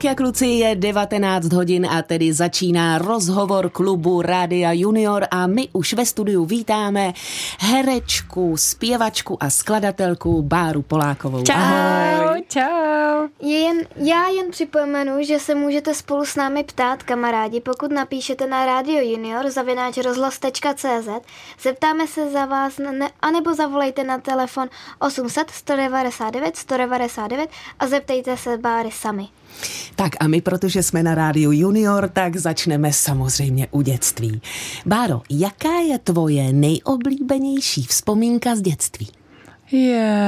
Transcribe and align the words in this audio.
Holky 0.00 0.08
a 0.08 0.14
kluci 0.14 0.46
je 0.46 0.76
19 0.76 1.52
hodin 1.52 1.86
a 1.86 2.02
tedy 2.02 2.32
začíná 2.32 2.98
rozhovor 2.98 3.70
klubu 3.70 4.22
Rádia 4.22 4.72
Junior 4.72 5.26
a 5.30 5.46
my 5.46 5.68
už 5.72 5.92
ve 5.92 6.06
studiu 6.06 6.44
vítáme 6.44 7.12
herečku, 7.58 8.56
zpěvačku 8.56 9.42
a 9.42 9.50
skladatelku 9.50 10.42
Báru 10.42 10.82
Polákovou. 10.82 11.42
Čau, 11.42 11.54
Ahoj. 11.54 12.44
čau. 12.48 13.28
Je 13.40 13.58
jen, 13.58 13.78
já 13.96 14.28
jen 14.28 14.50
připomenu, 14.50 15.22
že 15.22 15.38
se 15.38 15.54
můžete 15.54 15.94
spolu 15.94 16.24
s 16.24 16.36
námi 16.36 16.64
ptát, 16.64 17.02
kamarádi, 17.02 17.60
pokud 17.60 17.92
napíšete 17.92 18.46
na 18.46 18.66
Radio 18.66 19.00
Junior 19.00 19.50
zavináč 19.50 19.96
rozhlas.cz. 19.96 21.08
Zeptáme 21.62 22.06
se 22.06 22.30
za 22.30 22.46
vás, 22.46 22.78
ne, 22.78 23.10
anebo 23.20 23.54
zavolejte 23.54 24.04
na 24.04 24.18
telefon 24.18 24.68
800 24.98 25.50
199 25.50 26.56
199 26.56 27.50
a 27.78 27.86
zeptejte 27.86 28.36
se 28.36 28.58
Báry 28.58 28.90
sami. 28.90 29.28
Tak 29.96 30.12
a 30.20 30.26
my, 30.26 30.40
protože 30.40 30.82
jsme 30.82 31.02
na 31.02 31.14
rádiu 31.14 31.52
Junior, 31.52 32.08
tak 32.08 32.36
začneme 32.36 32.92
samozřejmě 32.92 33.68
u 33.70 33.82
dětství. 33.82 34.40
Báro, 34.86 35.22
jaká 35.30 35.74
je 35.88 35.98
tvoje 35.98 36.52
nejoblíbenější 36.52 37.82
vzpomínka 37.84 38.56
z 38.56 38.60
dětství? 38.60 39.08
Je, 39.72 40.18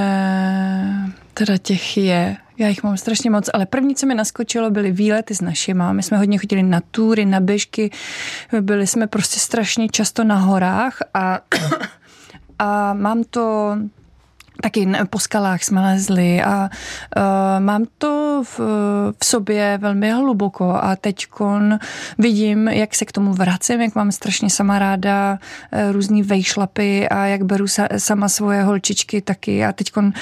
teda 1.34 1.58
těch 1.58 1.96
je. 1.96 2.36
Já 2.58 2.68
jich 2.68 2.82
mám 2.82 2.96
strašně 2.96 3.30
moc, 3.30 3.50
ale 3.54 3.66
první, 3.66 3.94
co 3.94 4.06
mi 4.06 4.14
naskočilo, 4.14 4.70
byly 4.70 4.92
výlety 4.92 5.34
s 5.34 5.40
našima. 5.40 5.92
My 5.92 6.02
jsme 6.02 6.18
hodně 6.18 6.38
chodili 6.38 6.62
na 6.62 6.80
túry, 6.90 7.24
na 7.24 7.40
běžky, 7.40 7.90
byli 8.60 8.86
jsme 8.86 9.06
prostě 9.06 9.40
strašně 9.40 9.88
často 9.88 10.24
na 10.24 10.36
horách 10.36 10.98
a, 11.14 11.40
a 12.58 12.94
mám 12.94 13.24
to 13.24 13.76
taky 14.62 14.88
po 15.10 15.18
skalách 15.18 15.62
jsme 15.62 15.80
lezli 15.80 16.42
a 16.42 16.70
uh, 17.16 17.22
mám 17.58 17.84
to 17.98 18.42
v, 18.46 18.58
v 19.20 19.24
sobě 19.24 19.78
velmi 19.78 20.10
hluboko 20.10 20.78
a 20.82 20.96
teď 20.96 21.26
vidím, 22.18 22.68
jak 22.68 22.94
se 22.94 23.04
k 23.04 23.12
tomu 23.12 23.32
vracím, 23.32 23.80
jak 23.80 23.94
mám 23.94 24.12
strašně 24.12 24.50
sama 24.50 24.78
ráda 24.78 25.38
uh, 25.38 25.92
různý 25.92 26.22
vejšlapy 26.22 27.08
a 27.08 27.26
jak 27.26 27.42
beru 27.42 27.68
sa, 27.68 27.88
sama 27.98 28.28
svoje 28.28 28.62
holčičky 28.62 29.20
taky 29.20 29.64
a 29.64 29.72
teď 29.72 29.92
uh, 29.96 30.12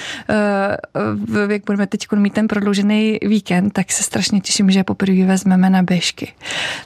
jak 1.50 1.62
budeme 1.66 1.86
teď 1.86 2.12
mít 2.12 2.32
ten 2.32 2.48
prodloužený 2.48 3.18
víkend, 3.22 3.70
tak 3.70 3.92
se 3.92 4.02
strašně 4.02 4.40
těším, 4.40 4.70
že 4.70 4.84
poprvé 4.84 5.24
vezmeme 5.24 5.70
na 5.70 5.82
běžky. 5.82 6.32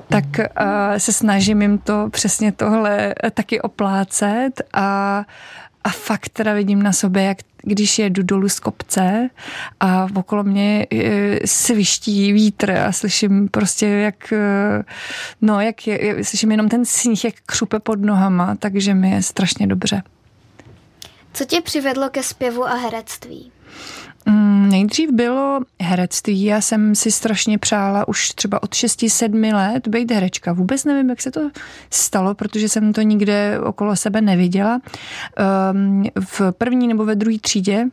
Tak 0.08 0.24
uh, 0.38 0.98
se 0.98 1.12
snažím 1.12 1.62
jim 1.62 1.78
to 1.78 2.08
přesně 2.10 2.52
tohle 2.52 3.14
taky 3.34 3.60
oplácet 3.60 4.62
a 4.72 5.24
a 5.84 5.88
fakt 5.88 6.28
teda 6.28 6.54
vidím 6.54 6.82
na 6.82 6.92
sobě, 6.92 7.22
jak 7.22 7.38
když 7.62 7.98
jedu 7.98 8.22
dolů 8.22 8.48
z 8.48 8.60
kopce 8.60 9.30
a 9.80 10.06
okolo 10.14 10.44
mě 10.44 10.86
e, 10.92 11.46
sviští 11.46 12.32
vítr 12.32 12.70
a 12.70 12.92
slyším 12.92 13.48
prostě 13.48 13.86
jak, 13.86 14.32
e, 14.32 14.84
no 15.42 15.60
jak 15.60 15.86
je, 15.86 16.24
slyším 16.24 16.50
jenom 16.50 16.68
ten 16.68 16.84
sníh, 16.84 17.24
jak 17.24 17.34
křupe 17.46 17.80
pod 17.80 18.00
nohama, 18.00 18.54
takže 18.54 18.94
mi 18.94 19.10
je 19.10 19.22
strašně 19.22 19.66
dobře. 19.66 20.02
Co 21.32 21.44
tě 21.44 21.60
přivedlo 21.60 22.10
ke 22.10 22.22
zpěvu 22.22 22.64
a 22.64 22.74
herectví? 22.74 23.52
Mm, 24.26 24.68
nejdřív 24.68 25.10
bylo 25.10 25.60
herectví. 25.80 26.44
Já 26.44 26.60
jsem 26.60 26.94
si 26.94 27.10
strašně 27.10 27.58
přála 27.58 28.08
už 28.08 28.28
třeba 28.28 28.62
od 28.62 28.70
6-7 28.70 29.54
let 29.54 29.88
být 29.88 30.10
herečka. 30.10 30.52
Vůbec 30.52 30.84
nevím, 30.84 31.10
jak 31.10 31.22
se 31.22 31.30
to 31.30 31.50
stalo, 31.90 32.34
protože 32.34 32.68
jsem 32.68 32.92
to 32.92 33.02
nikde 33.02 33.60
okolo 33.60 33.96
sebe 33.96 34.20
neviděla. 34.20 34.80
Um, 35.72 36.04
v 36.20 36.40
první 36.58 36.88
nebo 36.88 37.04
ve 37.04 37.14
druhé 37.14 37.38
třídě 37.38 37.86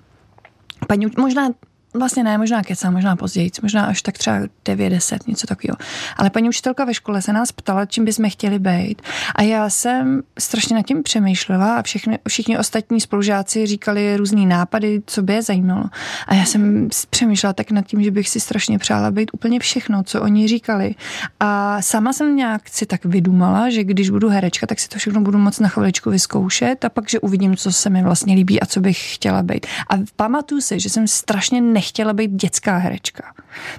paní, 0.88 1.08
možná 1.18 1.50
Vlastně 1.94 2.24
ne, 2.24 2.38
možná 2.38 2.64
kecá, 2.64 2.92
možná 2.92 3.16
později, 3.16 3.52
možná 3.62 3.86
až 3.86 4.02
tak 4.02 4.18
třeba 4.18 4.38
9-10, 4.66 5.18
něco 5.28 5.48
takového. 5.48 5.78
Ale 6.18 6.30
paní 6.30 6.50
učitelka 6.50 6.86
ve 6.86 6.94
škole 6.94 7.22
se 7.22 7.34
nás 7.34 7.52
ptala, 7.52 7.86
čím 7.86 8.06
bychom 8.06 8.30
chtěli 8.30 8.60
být. 8.60 9.02
A 9.36 9.42
já 9.42 9.70
jsem 9.70 10.22
strašně 10.40 10.76
nad 10.76 10.86
tím 10.86 11.04
přemýšlela 11.04 11.76
a 11.76 11.82
všichni, 11.82 12.20
všichni 12.28 12.58
ostatní 12.58 13.02
spolužáci 13.02 13.66
říkali 13.66 14.18
různý 14.18 14.46
nápady, 14.46 15.02
co 15.06 15.22
by 15.22 15.34
je 15.34 15.42
zajímalo. 15.42 15.84
A 16.28 16.36
já 16.36 16.46
jsem 16.46 16.90
přemýšlela 17.10 17.54
tak 17.54 17.72
nad 17.72 17.86
tím, 17.86 18.04
že 18.04 18.12
bych 18.12 18.30
si 18.30 18.40
strašně 18.40 18.80
přála 18.80 19.12
být 19.12 19.32
úplně 19.34 19.60
všechno, 19.60 20.04
co 20.04 20.22
oni 20.22 20.48
říkali. 20.48 20.96
A 21.40 21.82
sama 21.82 22.14
jsem 22.14 22.36
nějak 22.36 22.70
si 22.70 22.86
tak 22.86 23.06
vydumala, 23.06 23.70
že 23.70 23.84
když 23.84 24.10
budu 24.10 24.30
herečka, 24.30 24.68
tak 24.68 24.80
si 24.80 24.90
to 24.90 24.98
všechno 24.98 25.22
budu 25.22 25.38
moc 25.38 25.60
na 25.60 25.68
chviličku 25.68 26.10
vyzkoušet 26.10 26.86
a 26.86 26.90
pak, 26.90 27.10
že 27.10 27.20
uvidím, 27.20 27.58
co 27.58 27.72
se 27.72 27.90
mi 27.90 28.04
vlastně 28.04 28.36
líbí 28.36 28.62
a 28.62 28.66
co 28.66 28.80
bych 28.80 29.16
chtěla 29.16 29.44
být. 29.44 29.68
A 29.90 29.94
pamatuju 30.16 30.62
si, 30.62 30.80
že 30.80 30.90
jsem 30.90 31.08
strašně 31.08 31.62
nechtěla 31.82 32.14
být 32.14 32.32
dětská 32.32 32.78
herečka. 32.78 33.34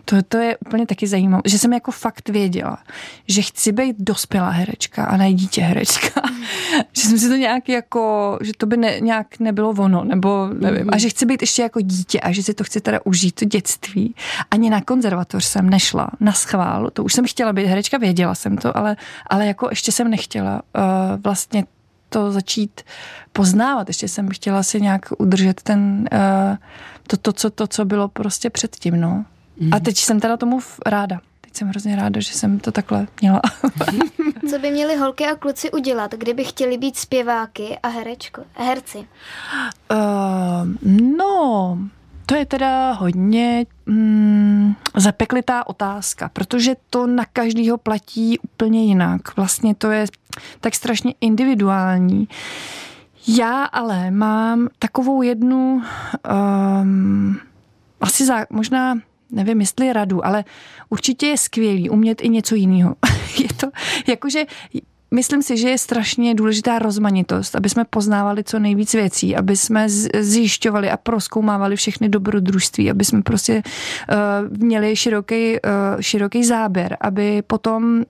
To, 0.05 0.23
to 0.23 0.37
je 0.37 0.57
úplně 0.57 0.87
taky 0.87 1.07
zajímavé, 1.07 1.43
že 1.47 1.59
jsem 1.59 1.73
jako 1.73 1.91
fakt 1.91 2.29
věděla, 2.29 2.79
že 3.29 3.43
chci 3.43 3.73
být 3.73 3.97
dospělá 3.99 4.51
herečka 4.51 5.05
a 5.05 5.17
ne 5.17 5.33
dítě 5.33 5.63
herečka. 5.63 6.23
že 6.93 7.03
jsem 7.03 7.19
si 7.19 7.29
to 7.29 7.35
nějak 7.35 7.69
jako, 7.69 8.39
že 8.43 8.53
to 8.59 8.67
by 8.67 8.77
ne, 8.77 9.01
nějak 9.01 9.39
nebylo 9.39 9.71
ono, 9.71 10.05
nebo 10.05 10.49
nevím. 10.59 10.89
A 10.93 10.99
že 10.99 11.09
chci 11.09 11.27
být 11.27 11.43
ještě 11.43 11.63
jako 11.63 11.81
dítě 11.81 12.21
a 12.21 12.33
že 12.33 12.43
si 12.43 12.55
to 12.55 12.65
chci 12.65 12.81
teda 12.81 12.99
užít, 13.05 13.35
to 13.35 13.45
dětství. 13.45 14.15
Ani 14.51 14.71
na 14.71 14.81
konzervatoř 14.81 15.45
jsem 15.45 15.71
nešla, 15.71 16.11
na 16.21 16.33
schvál. 16.33 16.91
To 16.91 17.05
už 17.05 17.13
jsem 17.13 17.27
chtěla 17.27 17.53
být 17.53 17.67
herečka, 17.67 17.99
věděla 17.99 18.35
jsem 18.35 18.57
to, 18.57 18.77
ale, 18.77 18.97
ale 19.31 19.47
jako 19.47 19.69
ještě 19.71 19.93
jsem 19.93 20.11
nechtěla 20.11 20.63
uh, 20.75 21.23
vlastně 21.23 21.65
to 22.09 22.33
začít 22.33 22.81
poznávat. 23.33 23.89
Ještě 23.89 24.09
jsem 24.09 24.29
chtěla 24.29 24.63
si 24.63 24.81
nějak 24.81 25.13
udržet 25.19 25.63
ten, 25.63 26.09
uh, 26.13 26.57
to, 27.07 27.17
to, 27.17 27.33
co, 27.33 27.51
to, 27.51 27.67
co 27.67 27.85
bylo 27.85 28.09
prostě 28.09 28.51
předtím. 28.51 29.01
No. 29.01 29.25
Mm. 29.57 29.75
A 29.75 29.81
teď 29.81 29.97
jsem 29.97 30.21
teda 30.21 30.37
tomu 30.37 30.61
ráda. 30.87 31.21
Teď 31.41 31.57
jsem 31.57 31.69
hrozně 31.69 31.97
ráda, 31.97 32.21
že 32.21 32.33
jsem 32.33 32.59
to 32.59 32.73
takhle 32.73 33.07
měla. 33.21 33.41
co 34.51 34.59
by 34.59 34.71
měli 34.71 34.97
holky 34.97 35.27
a 35.27 35.37
kluci 35.37 35.71
udělat, 35.71 36.15
kdyby 36.15 36.45
chtěli 36.45 36.79
být 36.79 36.97
zpěváky 36.97 37.79
a 37.83 37.89
herečko, 37.89 38.45
herci? 38.55 38.99
Uh, 38.99 39.07
no, 41.17 41.79
to 42.27 42.35
je 42.35 42.47
teda 42.47 42.93
hodně 42.93 43.67
mm, 43.87 44.75
zapeklitá 44.97 45.67
otázka, 45.67 46.31
protože 46.33 46.77
to 46.91 47.07
na 47.07 47.25
každýho 47.33 47.79
platí 47.79 48.39
úplně 48.39 48.85
jinak. 48.85 49.37
Vlastně 49.37 49.75
to 49.75 49.91
je 49.91 50.07
tak 50.61 50.75
strašně 50.75 51.15
individuální. 51.21 52.29
Já 53.27 53.65
ale 53.65 54.11
mám 54.11 54.69
takovou 54.79 55.23
jednu 55.23 55.83
um, 56.83 57.41
asi 58.01 58.27
za, 58.27 58.47
možná 58.51 58.99
nevím, 59.31 59.61
jestli 59.61 59.93
radu, 59.93 60.27
ale 60.27 60.45
určitě 60.89 61.27
je 61.27 61.39
skvělý 61.39 61.91
umět 61.91 62.21
i 62.21 62.29
něco 62.29 62.55
jiného. 62.55 62.95
je 63.39 63.49
to, 63.57 63.67
jakože 64.07 64.45
Myslím 65.13 65.43
si, 65.43 65.57
že 65.57 65.69
je 65.69 65.79
strašně 65.79 66.35
důležitá 66.35 66.79
rozmanitost, 66.79 67.57
aby 67.57 67.69
jsme 67.69 67.85
poznávali 67.85 68.45
co 68.45 68.59
nejvíc 68.59 68.95
věcí, 68.95 69.37
aby 69.37 69.57
jsme 69.57 69.89
zjišťovali 70.21 70.91
a 70.91 70.97
proskoumávali 70.97 71.77
všechny 71.77 72.09
dobrodružství, 72.09 72.91
aby 72.91 73.05
jsme 73.05 73.23
prostě 73.23 73.63
uh, 73.63 74.59
měli 74.59 74.97
široký, 74.97 75.53
uh, 75.53 76.01
široký 76.01 76.45
záběr, 76.45 76.97
aby 77.01 77.43
potom 77.47 77.95
uh, 77.95 78.05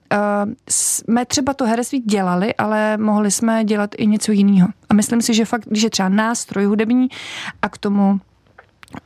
jsme 0.69 1.25
třeba 1.25 1.53
to 1.53 1.65
herectví 1.65 1.99
dělali, 1.99 2.53
ale 2.55 2.97
mohli 2.97 3.31
jsme 3.31 3.63
dělat 3.65 3.89
i 3.97 4.07
něco 4.07 4.31
jiného. 4.31 4.67
A 4.89 4.93
myslím 4.93 5.21
si, 5.21 5.33
že 5.33 5.45
fakt, 5.45 5.65
když 5.67 5.83
je 5.83 5.89
třeba 5.89 6.09
nástroj 6.09 6.65
hudební 6.65 7.07
a 7.61 7.69
k 7.69 7.77
tomu 7.77 8.19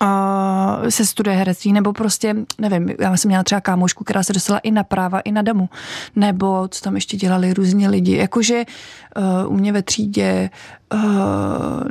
uh, 0.01 0.87
se 0.89 1.05
studuje 1.05 1.35
herectví, 1.35 1.73
nebo 1.73 1.93
prostě, 1.93 2.35
nevím, 2.57 2.89
já 2.99 3.17
jsem 3.17 3.29
měla 3.29 3.43
třeba 3.43 3.61
kámošku, 3.61 4.03
která 4.03 4.23
se 4.23 4.33
dostala 4.33 4.59
i 4.59 4.71
na 4.71 4.83
práva, 4.83 5.19
i 5.19 5.31
na 5.31 5.41
damu, 5.41 5.69
nebo 6.15 6.67
co 6.67 6.81
tam 6.81 6.95
ještě 6.95 7.17
dělali 7.17 7.53
různí 7.53 7.87
lidi, 7.87 8.17
jakože 8.17 8.63
uh, 9.45 9.53
u 9.53 9.57
mě 9.57 9.73
ve 9.73 9.81
třídě 9.81 10.49
uh, 10.93 10.99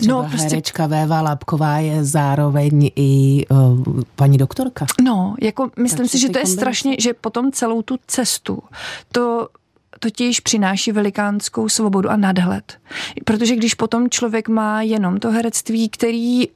no, 0.06 0.26
prostě... 0.28 0.48
herečka 0.48 0.86
Véva 0.86 1.20
Lápková 1.20 1.78
je 1.78 2.04
zároveň 2.04 2.90
i 2.96 3.44
uh, 3.50 4.02
paní 4.16 4.38
doktorka. 4.38 4.86
No, 5.02 5.34
jako 5.42 5.70
myslím 5.78 6.06
tak 6.06 6.10
si, 6.10 6.18
že 6.18 6.28
to 6.28 6.38
je 6.38 6.46
strašně, 6.46 6.96
že 6.98 7.14
potom 7.14 7.52
celou 7.52 7.82
tu 7.82 7.96
cestu 8.06 8.62
to 9.12 9.48
totiž 10.00 10.40
přináší 10.40 10.92
velikánskou 10.92 11.68
svobodu 11.68 12.10
a 12.10 12.16
nadhled. 12.16 12.78
Protože 13.24 13.56
když 13.56 13.74
potom 13.74 14.10
člověk 14.10 14.48
má 14.48 14.82
jenom 14.82 15.18
to 15.18 15.30
herectví, 15.30 15.88
který 15.88 16.48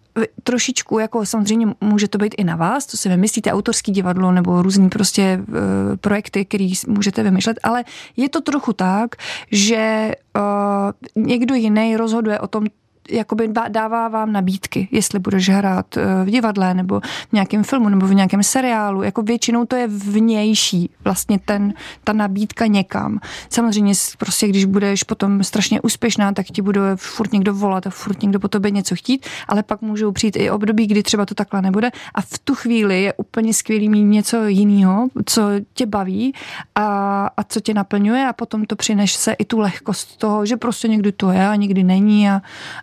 trošičku, 0.44 0.98
jako 0.98 1.26
samozřejmě 1.26 1.66
může 1.80 2.08
to 2.08 2.18
být 2.18 2.34
i 2.38 2.44
na 2.44 2.56
vás, 2.56 2.86
co 2.86 2.96
si 2.96 3.08
vymyslíte, 3.08 3.52
autorský 3.52 3.92
divadlo 3.92 4.32
nebo 4.32 4.62
různý 4.62 4.88
prostě 4.88 5.40
uh, 5.48 5.54
projekty, 5.96 6.44
který 6.44 6.72
můžete 6.86 7.22
vymýšlet, 7.22 7.58
ale 7.62 7.84
je 8.16 8.28
to 8.28 8.40
trochu 8.40 8.72
tak, 8.72 9.16
že 9.50 10.12
uh, 10.36 11.24
někdo 11.24 11.54
jiný 11.54 11.96
rozhoduje 11.96 12.40
o 12.40 12.46
tom, 12.46 12.66
jakoby 13.10 13.48
dává 13.68 14.08
vám 14.08 14.32
nabídky, 14.32 14.88
jestli 14.90 15.18
budeš 15.18 15.48
hrát 15.48 15.96
eh, 15.96 16.24
v 16.24 16.30
divadle 16.30 16.74
nebo 16.74 17.00
v 17.00 17.32
nějakém 17.32 17.64
filmu 17.64 17.88
nebo 17.88 18.06
v 18.06 18.14
nějakém 18.14 18.42
seriálu. 18.42 19.02
Jako 19.02 19.22
většinou 19.22 19.64
to 19.64 19.76
je 19.76 19.88
vnější, 19.88 20.90
vlastně 21.04 21.38
ten, 21.44 21.74
ta 22.04 22.12
nabídka 22.12 22.66
někam. 22.66 23.20
Samozřejmě 23.48 23.94
prostě, 24.18 24.48
když 24.48 24.64
budeš 24.64 25.02
potom 25.02 25.44
strašně 25.44 25.80
úspěšná, 25.80 26.32
tak 26.32 26.46
ti 26.46 26.62
bude 26.62 26.80
furt 26.96 27.32
někdo 27.32 27.54
volat 27.54 27.86
a 27.86 27.90
furt 27.90 28.22
někdo 28.22 28.40
po 28.40 28.48
tobě 28.48 28.70
něco 28.70 28.94
chtít, 28.94 29.26
ale 29.48 29.62
pak 29.62 29.82
můžou 29.82 30.12
přijít 30.12 30.36
i 30.36 30.50
období, 30.50 30.86
kdy 30.86 31.02
třeba 31.02 31.26
to 31.26 31.34
takhle 31.34 31.62
nebude 31.62 31.90
a 32.14 32.20
v 32.20 32.38
tu 32.44 32.54
chvíli 32.54 33.02
je 33.02 33.12
úplně 33.12 33.54
skvělý 33.54 33.88
mít 33.88 34.04
něco 34.04 34.46
jiného, 34.46 35.08
co 35.24 35.42
tě 35.74 35.86
baví 35.86 36.34
a, 36.74 37.26
a 37.36 37.44
co 37.44 37.60
tě 37.60 37.74
naplňuje 37.74 38.26
a 38.26 38.32
potom 38.32 38.64
to 38.64 38.76
přinese 38.76 39.32
i 39.32 39.44
tu 39.44 39.58
lehkost 39.58 40.16
toho, 40.16 40.46
že 40.46 40.56
prostě 40.56 40.88
někdy 40.88 41.12
to 41.12 41.30
je 41.30 41.48
a 41.48 41.54
někdy 41.54 41.82
není 41.84 42.30
a, 42.30 42.42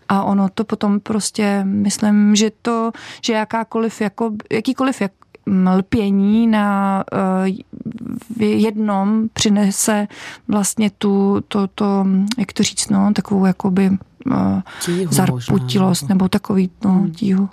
a 0.09 0.16
ono 0.23 0.49
to 0.49 0.63
potom 0.63 0.99
prostě, 0.99 1.63
myslím, 1.63 2.35
že 2.35 2.51
to, 2.61 2.91
že 3.25 3.33
jakákoliv, 3.33 4.01
jako, 4.01 4.31
jakýkoliv 4.51 5.01
jak, 5.01 5.11
lpění 5.75 6.47
na 6.47 7.03
uh, 7.13 8.43
jednom 8.43 9.29
přinese 9.33 10.07
vlastně 10.47 10.89
tu, 10.89 11.43
to, 11.47 11.67
to, 11.67 12.05
jak 12.37 12.53
to 12.53 12.63
říct, 12.63 12.89
no, 12.89 13.13
takovou 13.13 13.45
jakoby 13.45 13.89
uh, 14.25 14.61
zarputilost 15.09 16.09
nebo 16.09 16.29
takový 16.29 16.69
no, 16.83 16.91
hmm. 16.91 17.11
tíhu. 17.11 17.49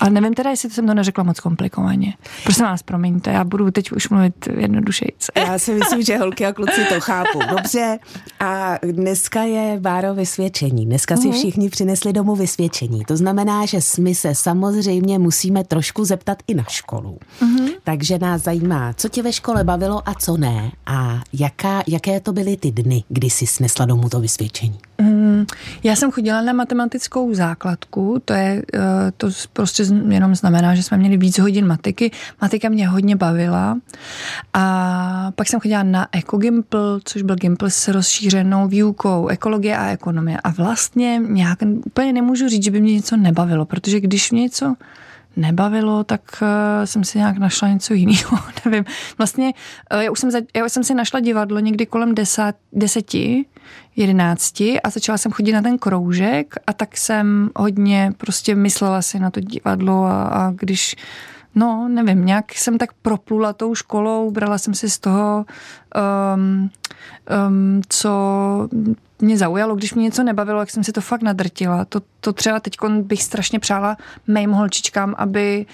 A 0.00 0.08
nevím 0.08 0.34
teda, 0.34 0.50
jestli 0.50 0.70
jsem 0.70 0.86
to 0.86 0.94
neřekla 0.94 1.24
moc 1.24 1.40
komplikovaně. 1.40 2.14
Prosím 2.44 2.64
vás, 2.64 2.82
promiňte, 2.82 3.30
já 3.30 3.44
budu 3.44 3.70
teď 3.70 3.92
už 3.92 4.08
mluvit 4.08 4.48
jednodušeji. 4.56 5.12
Já 5.36 5.58
si 5.58 5.74
myslím, 5.74 6.02
že 6.02 6.16
holky 6.16 6.46
a 6.46 6.52
kluci 6.52 6.84
to 6.88 7.00
chápou 7.00 7.38
dobře. 7.50 7.98
A 8.40 8.78
dneska 8.82 9.42
je 9.42 9.80
Báro 9.80 10.14
vysvědčení. 10.14 10.86
Dneska 10.86 11.16
si 11.16 11.28
mhm. 11.28 11.36
všichni 11.36 11.70
přinesli 11.70 12.12
domů 12.12 12.36
vysvědčení. 12.36 13.04
To 13.04 13.16
znamená, 13.16 13.66
že 13.66 13.78
my 14.00 14.14
se 14.14 14.34
samozřejmě 14.34 15.18
musíme 15.18 15.64
trošku 15.64 16.04
zeptat 16.04 16.38
i 16.46 16.54
na 16.54 16.64
školu. 16.68 17.18
Uh-huh. 17.40 17.70
Takže 17.84 18.18
nás 18.18 18.42
zajímá, 18.42 18.92
co 18.92 19.08
tě 19.08 19.22
ve 19.22 19.32
škole 19.32 19.64
bavilo 19.64 20.08
a 20.08 20.14
co 20.14 20.36
ne. 20.36 20.72
A 20.86 21.22
jaká, 21.32 21.82
jaké 21.86 22.20
to 22.20 22.32
byly 22.32 22.56
ty 22.56 22.70
dny, 22.70 23.04
kdy 23.08 23.30
jsi 23.30 23.46
snesla 23.46 23.86
domů 23.86 24.08
to 24.08 24.20
vysvědčení? 24.20 24.78
Mm, 25.02 25.46
já 25.82 25.96
jsem 25.96 26.10
chodila 26.10 26.42
na 26.42 26.52
matematickou 26.52 27.34
základku, 27.34 28.22
to 28.24 28.32
je 28.32 28.62
eh, 28.74 28.80
to 29.16 29.28
prostě 29.52 29.84
jenom 30.08 30.34
znamená, 30.34 30.74
že 30.74 30.82
jsme 30.82 30.98
měli 30.98 31.16
víc 31.16 31.38
hodin 31.38 31.66
matiky. 31.66 32.10
Matika 32.40 32.68
mě 32.68 32.88
hodně 32.88 33.16
bavila 33.16 33.78
a 34.54 35.32
pak 35.34 35.48
jsem 35.48 35.60
chodila 35.60 35.82
na 35.82 36.08
ekogimpl, 36.12 37.00
což 37.04 37.22
byl 37.22 37.36
gimpl 37.36 37.70
s 37.70 37.88
rozšířenou 37.88 38.68
výukou 38.68 39.28
ekologie 39.28 39.76
a 39.76 39.90
ekonomie 39.90 40.38
a 40.44 40.50
vlastně 40.50 41.20
nějak 41.28 41.58
úplně 41.86 42.12
nemůžu 42.12 42.48
říct, 42.48 42.64
že 42.64 42.70
by 42.70 42.80
mě 42.80 42.94
něco 42.94 43.16
nebavilo, 43.16 43.64
protože 43.64 44.00
když 44.00 44.30
mě 44.30 44.42
něco 44.42 44.74
nebavilo, 45.36 46.04
tak 46.04 46.20
uh, 46.42 46.48
jsem 46.84 47.04
si 47.04 47.18
nějak 47.18 47.38
našla 47.38 47.68
něco 47.68 47.94
jiného, 47.94 48.38
nevím. 48.64 48.84
Vlastně 49.18 49.52
uh, 49.94 50.00
já, 50.00 50.10
už 50.10 50.18
jsem 50.18 50.30
já 50.56 50.64
už 50.64 50.72
jsem 50.72 50.84
si 50.84 50.94
našla 50.94 51.20
divadlo 51.20 51.58
někdy 51.58 51.86
kolem 51.86 52.14
deset, 52.14 52.56
deseti, 52.72 53.46
jedenácti 53.96 54.80
a 54.80 54.90
začala 54.90 55.18
jsem 55.18 55.32
chodit 55.32 55.52
na 55.52 55.62
ten 55.62 55.78
kroužek 55.78 56.54
a 56.66 56.72
tak 56.72 56.96
jsem 56.96 57.50
hodně 57.56 58.12
prostě 58.16 58.54
myslela 58.54 59.02
si 59.02 59.18
na 59.18 59.30
to 59.30 59.40
divadlo 59.40 60.04
a, 60.04 60.22
a 60.22 60.50
když 60.50 60.96
No, 61.54 61.88
nevím, 61.88 62.26
nějak 62.26 62.52
jsem 62.52 62.78
tak 62.78 62.92
proplula 62.92 63.52
tou 63.52 63.74
školou, 63.74 64.30
brala 64.30 64.58
jsem 64.58 64.74
si 64.74 64.90
z 64.90 64.98
toho, 64.98 65.46
um, 66.34 66.70
um, 67.48 67.82
co 67.88 68.68
mě 69.18 69.38
zaujalo, 69.38 69.76
když 69.76 69.94
mě 69.94 70.04
něco 70.04 70.22
nebavilo, 70.22 70.60
jak 70.60 70.70
jsem 70.70 70.84
si 70.84 70.92
to 70.92 71.00
fakt 71.00 71.22
nadrtila. 71.22 71.84
To, 71.84 72.00
to 72.20 72.32
třeba 72.32 72.60
teď 72.60 72.76
bych 73.00 73.22
strašně 73.22 73.58
přála 73.58 73.96
mým 74.26 74.50
holčičkám, 74.50 75.14
aby 75.18 75.66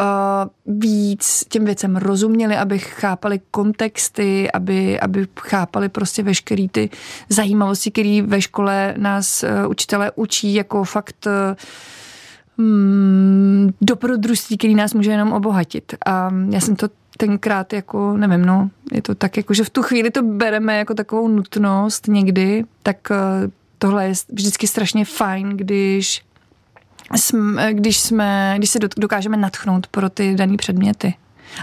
uh, 0.00 0.76
víc 0.78 1.44
těm 1.48 1.64
věcem 1.64 1.96
rozuměli, 1.96 2.56
aby 2.56 2.78
chápali 2.78 3.40
kontexty, 3.50 4.52
aby, 4.52 5.00
aby 5.00 5.26
chápali 5.40 5.88
prostě 5.88 6.22
veškerý 6.22 6.68
ty 6.68 6.90
zajímavosti, 7.28 7.90
které 7.90 8.22
ve 8.26 8.40
škole 8.40 8.94
nás 8.96 9.42
uh, 9.42 9.70
učitelé 9.70 10.12
učí, 10.14 10.54
jako 10.54 10.84
fakt 10.84 11.26
uh, 11.26 12.64
mm, 12.64 13.70
dobrodružství, 13.80 14.58
který 14.58 14.74
nás 14.74 14.94
může 14.94 15.10
jenom 15.10 15.32
obohatit. 15.32 15.94
A 16.06 16.30
já 16.50 16.60
jsem 16.60 16.76
to 16.76 16.88
tenkrát 17.16 17.72
jako, 17.72 18.16
nevím, 18.16 18.44
no, 18.44 18.70
je 18.92 19.02
to 19.02 19.14
tak 19.14 19.36
jako, 19.36 19.54
že 19.54 19.64
v 19.64 19.70
tu 19.70 19.82
chvíli 19.82 20.10
to 20.10 20.22
bereme 20.22 20.78
jako 20.78 20.94
takovou 20.94 21.28
nutnost 21.28 22.08
někdy, 22.08 22.64
tak 22.82 22.96
eh, 23.10 23.16
tohle 23.78 24.06
je 24.06 24.14
vždycky 24.28 24.66
strašně 24.66 25.04
fajn, 25.04 25.48
když 25.48 26.22
jsme, 27.16 27.74
když, 27.74 28.00
jsme, 28.00 28.54
když 28.58 28.70
se 28.70 28.78
dokážeme 28.96 29.36
natchnout 29.36 29.86
pro 29.86 30.10
ty 30.10 30.34
dané 30.34 30.56
předměty. 30.56 31.14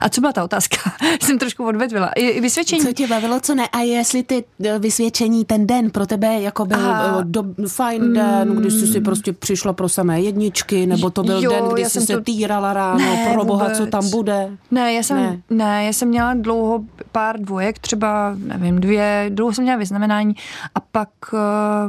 A 0.02 0.10
co 0.10 0.22
byla 0.22 0.34
ta 0.34 0.44
otázka? 0.44 0.78
Jsem 1.22 1.40
trošku 1.40 1.66
odvedvila. 1.68 2.12
I 2.16 2.42
vysvědčení. 2.42 2.82
Co 2.82 2.94
tě 2.94 3.08
bavilo, 3.08 3.40
co 3.40 3.56
ne? 3.56 3.68
A 3.68 3.80
jestli 3.80 4.24
ty 4.24 4.44
eh, 4.64 4.80
vysvědčení 4.80 5.46
ten 5.46 5.68
den 5.68 5.90
pro 5.90 6.06
tebe 6.06 6.42
jako 6.42 6.66
byl 6.66 6.80
Aha. 6.80 7.18
Eh, 7.20 7.24
do, 7.24 7.44
fajn 7.68 8.04
mm. 8.04 8.14
den, 8.14 8.56
kdy 8.56 8.72
jsi 8.72 8.88
si 8.88 9.02
prostě 9.02 9.34
přišla 9.34 9.74
pro 9.74 9.90
samé 9.90 10.22
jedničky, 10.22 10.86
nebo 10.86 11.10
to 11.10 11.24
byl 11.24 11.44
jo, 11.44 11.52
den, 11.52 11.64
kdy 11.74 11.86
jsi 11.86 12.02
se 12.02 12.14
to... 12.14 12.22
týrala 12.22 12.74
ráno, 12.74 13.00
ne, 13.00 13.30
pro 13.34 13.46
boha, 13.46 13.70
co 13.70 13.86
tam 13.86 14.10
bude? 14.10 14.50
Ne, 14.72 14.94
já 14.94 15.04
jsem, 15.04 15.18
ne. 15.18 15.42
ne, 15.50 15.86
já 15.86 15.94
jsem 15.94 16.08
měla 16.08 16.34
dlouho 16.34 16.84
pár 17.12 17.40
dvojek, 17.40 17.80
třeba, 17.80 18.36
nevím, 18.36 18.80
dvě, 18.80 19.26
dlouho 19.30 19.54
jsem 19.54 19.64
měla 19.64 19.78
vyznamenání 19.78 20.36
a 20.76 20.80
pak 20.80 21.10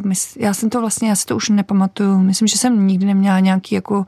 uh, 0.04 0.12
já 0.36 0.54
jsem 0.54 0.70
to 0.70 0.80
vlastně, 0.80 1.08
já 1.08 1.16
si 1.16 1.26
to 1.26 1.36
už 1.36 1.48
nepamatuju. 1.48 2.18
Myslím, 2.18 2.48
že 2.48 2.58
jsem 2.58 2.86
nikdy 2.86 3.06
neměla 3.06 3.40
nějaký 3.40 3.74
jako 3.74 4.06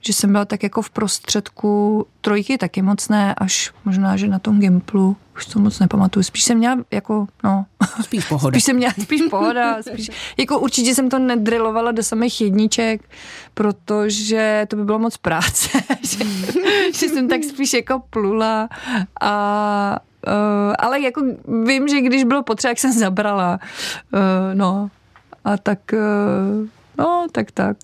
že 0.00 0.12
jsem 0.12 0.32
byla 0.32 0.44
tak 0.44 0.62
jako 0.62 0.82
v 0.82 0.90
prostředku 0.90 2.06
trojky 2.20 2.58
taky 2.58 2.82
moc 2.82 3.08
ne, 3.08 3.34
až 3.34 3.72
možná, 3.84 4.16
že 4.16 4.28
na 4.28 4.38
tom 4.38 4.60
Gimplu, 4.60 5.16
už 5.36 5.46
to 5.46 5.58
moc 5.58 5.78
nepamatuju. 5.78 6.22
Spíš 6.22 6.44
jsem 6.44 6.58
měla 6.58 6.76
jako, 6.90 7.26
no. 7.44 7.66
Spíš 8.02 8.24
pohoda. 8.24 8.54
Spíš 8.54 8.64
jsem 8.64 8.76
měla 8.76 8.92
spíš 9.02 9.22
pohoda. 9.30 9.82
Spíš, 9.82 10.10
jako 10.36 10.58
určitě 10.58 10.94
jsem 10.94 11.08
to 11.10 11.18
nedrilovala 11.18 11.92
do 11.92 12.02
samých 12.02 12.40
jedniček, 12.40 13.02
protože 13.54 14.66
to 14.68 14.76
by 14.76 14.84
bylo 14.84 14.98
moc 14.98 15.16
práce. 15.16 15.68
že, 16.02 16.24
že 16.92 17.08
jsem 17.08 17.28
tak 17.28 17.44
spíš 17.44 17.72
jako 17.72 18.02
plula 18.10 18.68
a 19.20 19.96
Uh, 20.26 20.74
ale 20.78 21.00
jako 21.00 21.22
vím, 21.64 21.88
že 21.88 22.00
když 22.00 22.24
bylo 22.24 22.42
potřeba, 22.42 22.70
jak 22.70 22.78
jsem 22.78 22.92
zabrala. 22.92 23.58
Uh, 24.12 24.20
no. 24.54 24.90
A 25.44 25.56
tak, 25.56 25.78
uh, 25.92 26.68
no, 26.98 27.26
tak 27.32 27.50
tak. 27.50 27.76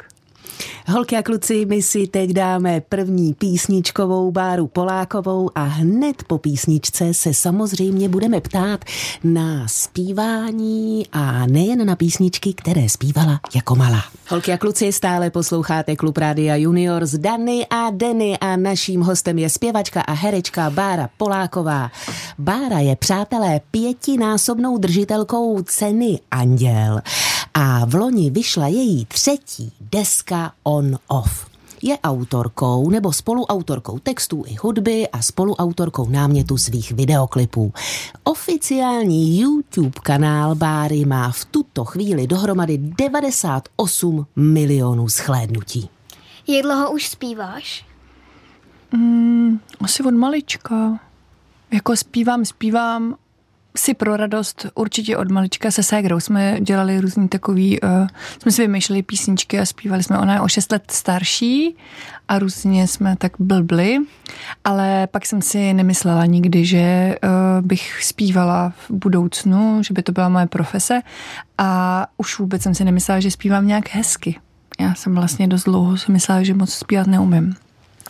Holky 0.88 1.16
a 1.16 1.22
kluci, 1.22 1.66
my 1.66 1.82
si 1.82 2.06
teď 2.06 2.30
dáme 2.30 2.80
první 2.80 3.34
písničkovou 3.34 4.30
Báru 4.30 4.66
Polákovou 4.66 5.50
a 5.54 5.62
hned 5.62 6.22
po 6.26 6.38
písničce 6.38 7.14
se 7.14 7.34
samozřejmě 7.34 8.08
budeme 8.08 8.40
ptát 8.40 8.84
na 9.24 9.68
zpívání 9.68 11.06
a 11.12 11.46
nejen 11.46 11.86
na 11.86 11.96
písničky, 11.96 12.54
které 12.54 12.88
zpívala 12.88 13.40
jako 13.54 13.74
malá. 13.74 14.04
Holky 14.28 14.52
a 14.52 14.58
kluci, 14.58 14.92
stále 14.92 15.30
posloucháte 15.30 15.96
Klub 15.96 16.18
Rádia 16.18 16.56
Junior 16.56 17.06
z 17.06 17.18
Dany 17.18 17.66
a 17.70 17.90
Denny 17.90 18.38
a 18.38 18.56
naším 18.56 19.00
hostem 19.00 19.38
je 19.38 19.50
zpěvačka 19.50 20.00
a 20.00 20.12
herečka 20.12 20.70
Bára 20.70 21.08
Poláková. 21.16 21.90
Bára 22.38 22.78
je, 22.78 22.96
přátelé, 22.96 23.60
pětinásobnou 23.70 24.78
držitelkou 24.78 25.62
ceny 25.62 26.20
Anděl 26.30 27.00
a 27.58 27.84
v 27.84 27.94
loni 27.94 28.30
vyšla 28.30 28.66
její 28.66 29.04
třetí 29.04 29.72
deska 29.80 30.52
On-Off. 30.62 31.46
Je 31.82 31.98
autorkou 31.98 32.90
nebo 32.90 33.12
spoluautorkou 33.12 33.98
textů 33.98 34.44
i 34.46 34.54
hudby 34.54 35.08
a 35.08 35.22
spoluautorkou 35.22 36.08
námětu 36.08 36.58
svých 36.58 36.92
videoklipů. 36.92 37.72
Oficiální 38.24 39.40
YouTube 39.40 40.00
kanál 40.02 40.54
Báry 40.54 41.04
má 41.04 41.30
v 41.30 41.44
tuto 41.44 41.84
chvíli 41.84 42.26
dohromady 42.26 42.78
98 42.78 44.26
milionů 44.36 45.08
shlédnutí. 45.08 45.88
Jak 46.48 46.62
dlouho 46.62 46.90
už 46.90 47.08
zpíváš? 47.08 47.86
Mm, 48.92 49.60
asi 49.80 50.02
od 50.02 50.14
malička. 50.14 51.00
Jako 51.70 51.96
zpívám, 51.96 52.44
zpívám 52.44 53.16
si 53.78 53.94
pro 53.94 54.16
radost 54.16 54.66
určitě 54.74 55.16
od 55.16 55.30
malička 55.30 55.70
se 55.70 55.82
ségrou 55.82 56.20
jsme 56.20 56.56
dělali 56.60 57.00
různý 57.00 57.28
takový, 57.28 57.80
uh, 57.80 57.88
jsme 58.42 58.52
si 58.52 58.62
vymýšleli 58.62 59.02
písničky 59.02 59.60
a 59.60 59.66
zpívali 59.66 60.02
jsme. 60.02 60.18
Ona 60.18 60.34
je 60.34 60.40
o 60.40 60.48
6 60.48 60.72
let 60.72 60.82
starší 60.90 61.76
a 62.28 62.38
různě 62.38 62.88
jsme 62.88 63.16
tak 63.16 63.32
blbli, 63.38 63.98
ale 64.64 65.06
pak 65.06 65.26
jsem 65.26 65.42
si 65.42 65.74
nemyslela 65.74 66.26
nikdy, 66.26 66.64
že 66.64 67.14
uh, 67.24 67.66
bych 67.66 68.04
zpívala 68.04 68.70
v 68.70 68.90
budoucnu, 68.90 69.82
že 69.82 69.94
by 69.94 70.02
to 70.02 70.12
byla 70.12 70.28
moje 70.28 70.46
profese 70.46 71.00
a 71.58 72.06
už 72.16 72.38
vůbec 72.38 72.62
jsem 72.62 72.74
si 72.74 72.84
nemyslela, 72.84 73.20
že 73.20 73.30
zpívám 73.30 73.66
nějak 73.66 73.94
hezky. 73.94 74.38
Já 74.80 74.94
jsem 74.94 75.14
vlastně 75.14 75.48
dost 75.48 75.64
dlouho 75.64 75.96
si 75.96 76.12
myslela, 76.12 76.42
že 76.42 76.54
moc 76.54 76.72
zpívat 76.72 77.06
neumím. 77.06 77.54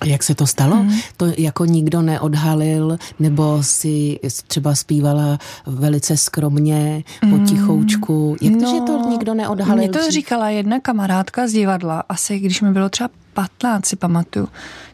A 0.01 0.07
jak 0.07 0.23
se 0.23 0.35
to 0.35 0.47
stalo? 0.47 0.77
Hmm. 0.77 0.99
To 1.17 1.27
jako 1.39 1.65
nikdo 1.65 2.03
neodhalil, 2.03 2.99
nebo 3.19 3.63
si 3.63 4.19
třeba 4.47 4.75
zpívala 4.75 5.39
velice 5.67 6.17
skromně, 6.17 7.05
potichoučku. 7.31 8.37
Jak 8.41 8.55
to, 8.55 8.61
no, 8.61 8.75
že 8.75 8.81
to 8.81 9.11
nikdo 9.11 9.35
neodhalil? 9.35 9.77
Mě 9.77 9.89
to 9.89 10.11
říkala 10.11 10.49
jedna 10.51 10.81
kamarádka 10.81 11.49
z 11.49 11.53
divadla, 11.53 12.05
asi 12.09 12.39
když 12.39 12.61
mi 12.61 12.73
bylo 12.73 12.89
třeba 12.89 13.11
15, 13.35 13.87
si 13.87 13.97
pamatuju, 13.97 14.49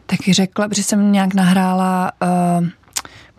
taky 0.05 0.33
řekla, 0.33 0.67
že 0.75 0.83
jsem 0.83 1.11
nějak 1.11 1.33
nahrála 1.33 2.11
uh, 2.59 2.67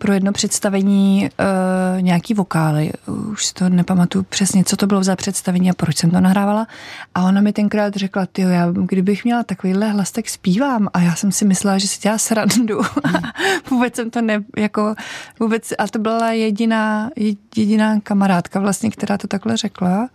pro 0.05 0.13
jedno 0.13 0.31
představení 0.31 1.29
uh, 1.39 2.01
nějaký 2.01 2.33
vokály. 2.33 2.91
Už 3.07 3.45
si 3.45 3.53
to 3.53 3.69
nepamatuju 3.69 4.23
přesně, 4.29 4.63
co 4.63 4.77
to 4.77 4.87
bylo 4.87 5.03
za 5.03 5.15
představení 5.15 5.69
a 5.69 5.73
proč 5.73 5.97
jsem 5.97 6.11
to 6.11 6.19
nahrávala. 6.19 6.67
A 7.15 7.23
ona 7.23 7.41
mi 7.41 7.53
tenkrát 7.53 7.95
řekla, 7.95 8.25
ty 8.25 8.41
já 8.41 8.71
kdybych 8.71 9.23
měla 9.23 9.43
takovýhle 9.43 9.89
hlas, 9.89 10.11
tak 10.11 10.29
zpívám. 10.29 10.87
A 10.93 10.99
já 10.99 11.15
jsem 11.15 11.31
si 11.31 11.45
myslela, 11.45 11.77
že 11.77 11.87
si 11.87 11.99
dělá 12.01 12.17
srandu. 12.17 12.81
Hmm. 13.05 13.21
vůbec 13.69 13.95
jsem 13.95 14.09
to 14.09 14.21
ne, 14.21 14.43
jako, 14.57 14.95
vůbec, 15.39 15.73
a 15.79 15.87
to 15.87 15.99
byla 15.99 16.31
jediná, 16.31 17.09
jediná 17.55 17.99
kamarádka 17.99 18.59
vlastně, 18.59 18.91
která 18.91 19.17
to 19.17 19.27
takhle 19.27 19.57
řekla. 19.57 20.09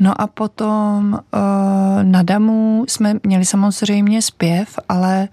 No 0.00 0.20
a 0.20 0.26
potom 0.26 1.12
uh, 1.12 1.40
na 2.02 2.22
Damu 2.22 2.84
jsme 2.88 3.14
měli 3.22 3.44
samozřejmě 3.44 4.22
zpěv, 4.22 4.78
ale 4.88 5.28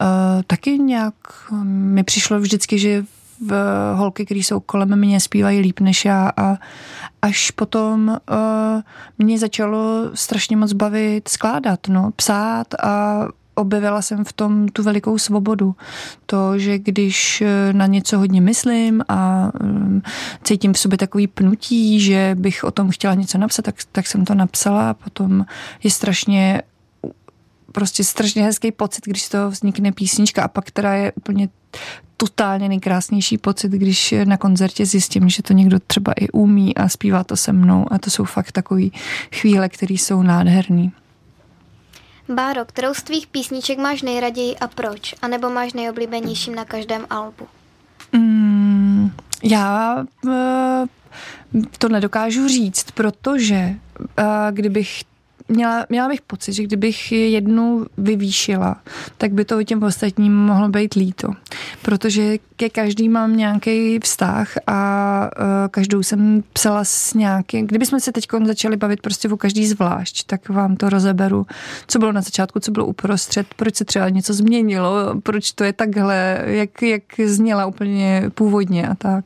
Uh, 0.00 0.42
taky 0.46 0.78
nějak 0.78 1.14
mi 1.62 2.04
přišlo 2.04 2.40
vždycky, 2.40 2.78
že 2.78 3.04
v 3.40 3.52
holky, 3.94 4.24
které 4.24 4.40
jsou 4.40 4.60
kolem 4.60 4.96
mě, 4.96 5.20
zpívají 5.20 5.60
líp 5.60 5.80
než 5.80 6.04
já 6.04 6.32
a 6.36 6.56
až 7.22 7.50
potom 7.50 8.08
uh, 8.30 8.82
mě 9.18 9.38
začalo 9.38 10.10
strašně 10.14 10.56
moc 10.56 10.72
bavit 10.72 11.28
skládat, 11.28 11.80
no, 11.88 12.10
psát 12.16 12.74
a 12.82 13.24
objevila 13.56 14.02
jsem 14.02 14.24
v 14.24 14.32
tom 14.32 14.68
tu 14.68 14.82
velikou 14.82 15.18
svobodu. 15.18 15.74
To, 16.26 16.58
že 16.58 16.78
když 16.78 17.40
eh, 17.40 17.72
na 17.72 17.86
něco 17.86 18.18
hodně 18.18 18.40
myslím 18.40 19.02
a 19.08 19.50
um, 19.60 20.02
cítím 20.44 20.72
v 20.72 20.78
sobě 20.78 20.98
takový 20.98 21.26
pnutí, 21.26 22.00
že 22.00 22.36
bych 22.38 22.64
o 22.64 22.70
tom 22.70 22.90
chtěla 22.90 23.14
něco 23.14 23.38
napsat, 23.38 23.62
tak, 23.62 23.74
tak 23.92 24.06
jsem 24.06 24.24
to 24.24 24.34
napsala 24.34 24.90
a 24.90 24.94
potom 24.94 25.44
je 25.82 25.90
strašně 25.90 26.62
prostě 27.72 28.04
strašně 28.04 28.42
hezký 28.42 28.72
pocit, 28.72 29.04
když 29.04 29.22
z 29.22 29.28
toho 29.28 29.50
vznikne 29.50 29.92
písnička 29.92 30.42
a 30.42 30.48
pak 30.48 30.64
která 30.64 30.94
je 30.94 31.12
úplně 31.12 31.48
totálně 32.16 32.68
nejkrásnější 32.68 33.38
pocit, 33.38 33.72
když 33.72 34.14
na 34.24 34.36
koncertě 34.36 34.86
zjistím, 34.86 35.28
že 35.28 35.42
to 35.42 35.52
někdo 35.52 35.78
třeba 35.86 36.12
i 36.12 36.28
umí 36.28 36.76
a 36.76 36.88
zpívá 36.88 37.24
to 37.24 37.36
se 37.36 37.52
mnou 37.52 37.86
a 37.90 37.98
to 37.98 38.10
jsou 38.10 38.24
fakt 38.24 38.52
takové 38.52 38.82
chvíle, 39.34 39.68
které 39.68 39.94
jsou 39.94 40.22
nádherné. 40.22 40.90
Báro, 42.28 42.64
kterou 42.64 42.94
z 42.94 43.02
tvých 43.02 43.26
písniček 43.26 43.78
máš 43.78 44.02
nejraději 44.02 44.56
a 44.56 44.66
proč? 44.66 45.14
A 45.22 45.28
nebo 45.28 45.50
máš 45.50 45.72
nejoblíbenějším 45.72 46.54
na 46.54 46.64
každém 46.64 47.06
albu? 47.10 47.46
Mm, 48.12 49.10
já 49.42 49.96
uh, 50.24 50.32
to 51.78 51.88
nedokážu 51.88 52.48
říct, 52.48 52.90
protože 52.90 53.74
uh, 54.00 54.24
kdybych 54.50 55.02
měla, 55.48 55.86
měla 55.88 56.08
bych 56.08 56.22
pocit, 56.22 56.52
že 56.52 56.62
kdybych 56.62 57.12
jednu 57.12 57.86
vyvýšila, 57.98 58.76
tak 59.18 59.32
by 59.32 59.44
to 59.44 59.62
těm 59.62 59.82
ostatním 59.82 60.36
mohlo 60.36 60.68
být 60.68 60.94
líto. 60.94 61.28
Protože 61.82 62.38
ke 62.56 62.70
každý 62.70 63.08
mám 63.08 63.36
nějaký 63.36 63.98
vztah 63.98 64.52
a 64.66 65.30
uh, 65.38 65.44
každou 65.70 66.02
jsem 66.02 66.42
psala 66.52 66.84
s 66.84 67.14
nějakým... 67.14 67.66
Kdybychom 67.66 68.00
se 68.00 68.12
teď 68.12 68.26
začali 68.44 68.76
bavit 68.76 69.00
prostě 69.00 69.28
o 69.28 69.36
každý 69.36 69.66
zvlášť, 69.66 70.26
tak 70.26 70.48
vám 70.48 70.76
to 70.76 70.88
rozeberu, 70.88 71.46
co 71.86 71.98
bylo 71.98 72.12
na 72.12 72.20
začátku, 72.20 72.60
co 72.60 72.70
bylo 72.70 72.86
uprostřed, 72.86 73.46
proč 73.56 73.76
se 73.76 73.84
třeba 73.84 74.08
něco 74.08 74.34
změnilo, 74.34 75.20
proč 75.22 75.52
to 75.52 75.64
je 75.64 75.72
takhle, 75.72 76.42
jak, 76.46 76.82
jak 76.82 77.02
zněla 77.24 77.66
úplně 77.66 78.30
původně 78.34 78.88
a 78.88 78.94
tak. 78.94 79.24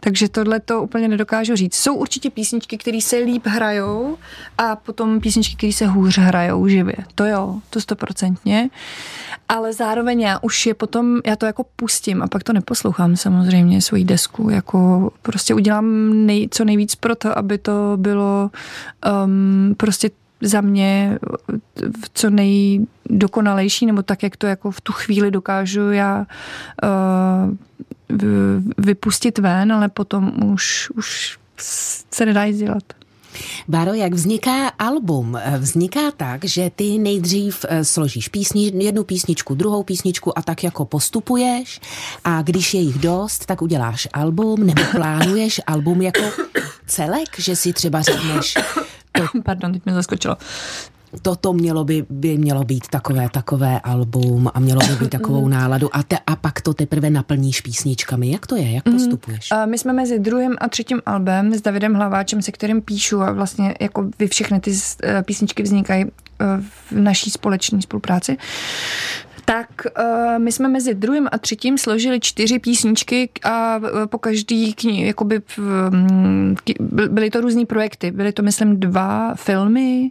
Takže 0.00 0.28
tohle 0.28 0.60
to 0.60 0.82
úplně 0.82 1.08
nedokážu 1.08 1.56
říct. 1.56 1.74
Jsou 1.74 1.94
určitě 1.94 2.30
písničky, 2.30 2.78
které 2.78 3.00
se 3.00 3.16
líp 3.16 3.46
hrajou 3.46 4.18
a 4.58 4.76
potom 4.76 5.20
písničky, 5.20 5.61
které 5.62 5.72
se 5.72 5.86
hůř 5.86 6.18
hrajou 6.18 6.68
živě. 6.68 6.94
To 7.14 7.24
jo, 7.24 7.60
to 7.70 7.80
stoprocentně. 7.80 8.70
Ale 9.48 9.72
zároveň 9.72 10.20
já 10.20 10.38
už 10.42 10.66
je 10.66 10.74
potom, 10.74 11.20
já 11.26 11.36
to 11.36 11.46
jako 11.46 11.64
pustím 11.76 12.22
a 12.22 12.26
pak 12.26 12.42
to 12.42 12.52
neposlouchám 12.52 13.16
samozřejmě 13.16 13.82
svoji 13.82 14.04
desku, 14.04 14.50
jako 14.50 15.10
prostě 15.22 15.54
udělám 15.54 15.86
nej, 16.26 16.48
co 16.50 16.64
nejvíc 16.64 16.94
pro 16.94 17.14
to, 17.14 17.38
aby 17.38 17.58
to 17.58 17.92
bylo 17.96 18.50
um, 19.24 19.74
prostě 19.76 20.10
za 20.40 20.60
mě 20.60 21.18
co 22.12 22.30
nejdokonalejší, 22.30 23.86
nebo 23.86 24.02
tak, 24.02 24.22
jak 24.22 24.36
to 24.36 24.46
jako 24.46 24.70
v 24.70 24.80
tu 24.80 24.92
chvíli 24.92 25.30
dokážu 25.30 25.90
já 25.90 26.26
uh, 26.82 27.54
vypustit 28.78 29.38
ven, 29.38 29.72
ale 29.72 29.88
potom 29.88 30.32
už, 30.44 30.90
už 30.90 31.38
se 32.10 32.26
nedá 32.26 32.46
nic 32.46 32.58
dělat. 32.58 32.82
Báro, 33.68 33.94
jak 33.94 34.14
vzniká 34.14 34.68
album? 34.68 35.38
Vzniká 35.58 36.10
tak, 36.16 36.44
že 36.44 36.70
ty 36.76 36.98
nejdřív 36.98 37.64
eh, 37.68 37.84
složíš 37.84 38.28
písni, 38.28 38.72
jednu 38.74 39.04
písničku, 39.04 39.54
druhou 39.54 39.82
písničku 39.82 40.38
a 40.38 40.42
tak 40.42 40.64
jako 40.64 40.84
postupuješ 40.84 41.80
a 42.24 42.42
když 42.42 42.74
je 42.74 42.80
jich 42.80 42.98
dost, 42.98 43.46
tak 43.46 43.62
uděláš 43.62 44.08
album 44.12 44.66
nebo 44.66 44.82
plánuješ 44.92 45.60
album 45.66 46.02
jako 46.02 46.22
celek, 46.86 47.38
že 47.38 47.56
si 47.56 47.72
třeba 47.72 48.02
řekneš, 48.02 48.54
Pardon, 49.44 49.72
teď 49.72 49.86
mi 49.86 49.92
zaskočilo 49.92 50.36
toto 51.22 51.52
mělo 51.52 51.84
by, 51.84 52.06
by 52.10 52.38
mělo 52.38 52.64
být 52.64 52.88
takové, 52.88 53.28
takové 53.32 53.80
album 53.80 54.50
a 54.54 54.60
mělo 54.60 54.80
by 54.88 54.94
být 55.04 55.10
takovou 55.18 55.48
náladu 55.48 55.96
a, 55.96 56.02
te, 56.02 56.18
a 56.26 56.36
pak 56.36 56.60
to 56.60 56.74
teprve 56.74 57.10
naplníš 57.10 57.60
písničkami. 57.60 58.30
Jak 58.30 58.46
to 58.46 58.56
je? 58.56 58.72
Jak 58.72 58.86
mhm. 58.86 58.94
postupuješ? 58.94 59.48
Mm, 59.50 59.70
my 59.70 59.78
jsme 59.78 59.92
mezi 59.92 60.18
druhým 60.18 60.56
a 60.60 60.68
třetím 60.68 61.02
albem 61.06 61.54
s 61.54 61.62
Davidem 61.62 61.94
Hlaváčem, 61.94 62.42
se 62.42 62.52
kterým 62.52 62.82
píšu 62.82 63.22
a 63.22 63.32
vlastně 63.32 63.74
jako 63.80 64.10
vy 64.18 64.28
všechny 64.28 64.60
ty 64.60 64.72
eh, 65.02 65.22
písničky 65.22 65.62
vznikají 65.62 66.04
eh, 66.04 66.44
v 66.60 66.92
naší 66.92 67.30
společné 67.30 67.82
spolupráci 67.82 68.36
tak 69.44 69.86
uh, 69.98 70.38
my 70.38 70.52
jsme 70.52 70.68
mezi 70.68 70.94
druhým 70.94 71.28
a 71.32 71.38
třetím 71.38 71.78
složili 71.78 72.20
čtyři 72.20 72.58
písničky 72.58 73.30
a 73.42 73.76
uh, 73.76 74.06
po 74.06 74.18
každý 74.18 74.74
kni, 74.74 75.06
jakoby 75.06 75.40
um, 75.58 76.56
byly 77.08 77.30
to 77.30 77.40
různý 77.40 77.66
projekty. 77.66 78.10
Byly 78.10 78.32
to, 78.32 78.42
myslím, 78.42 78.80
dva 78.80 79.34
filmy, 79.34 80.10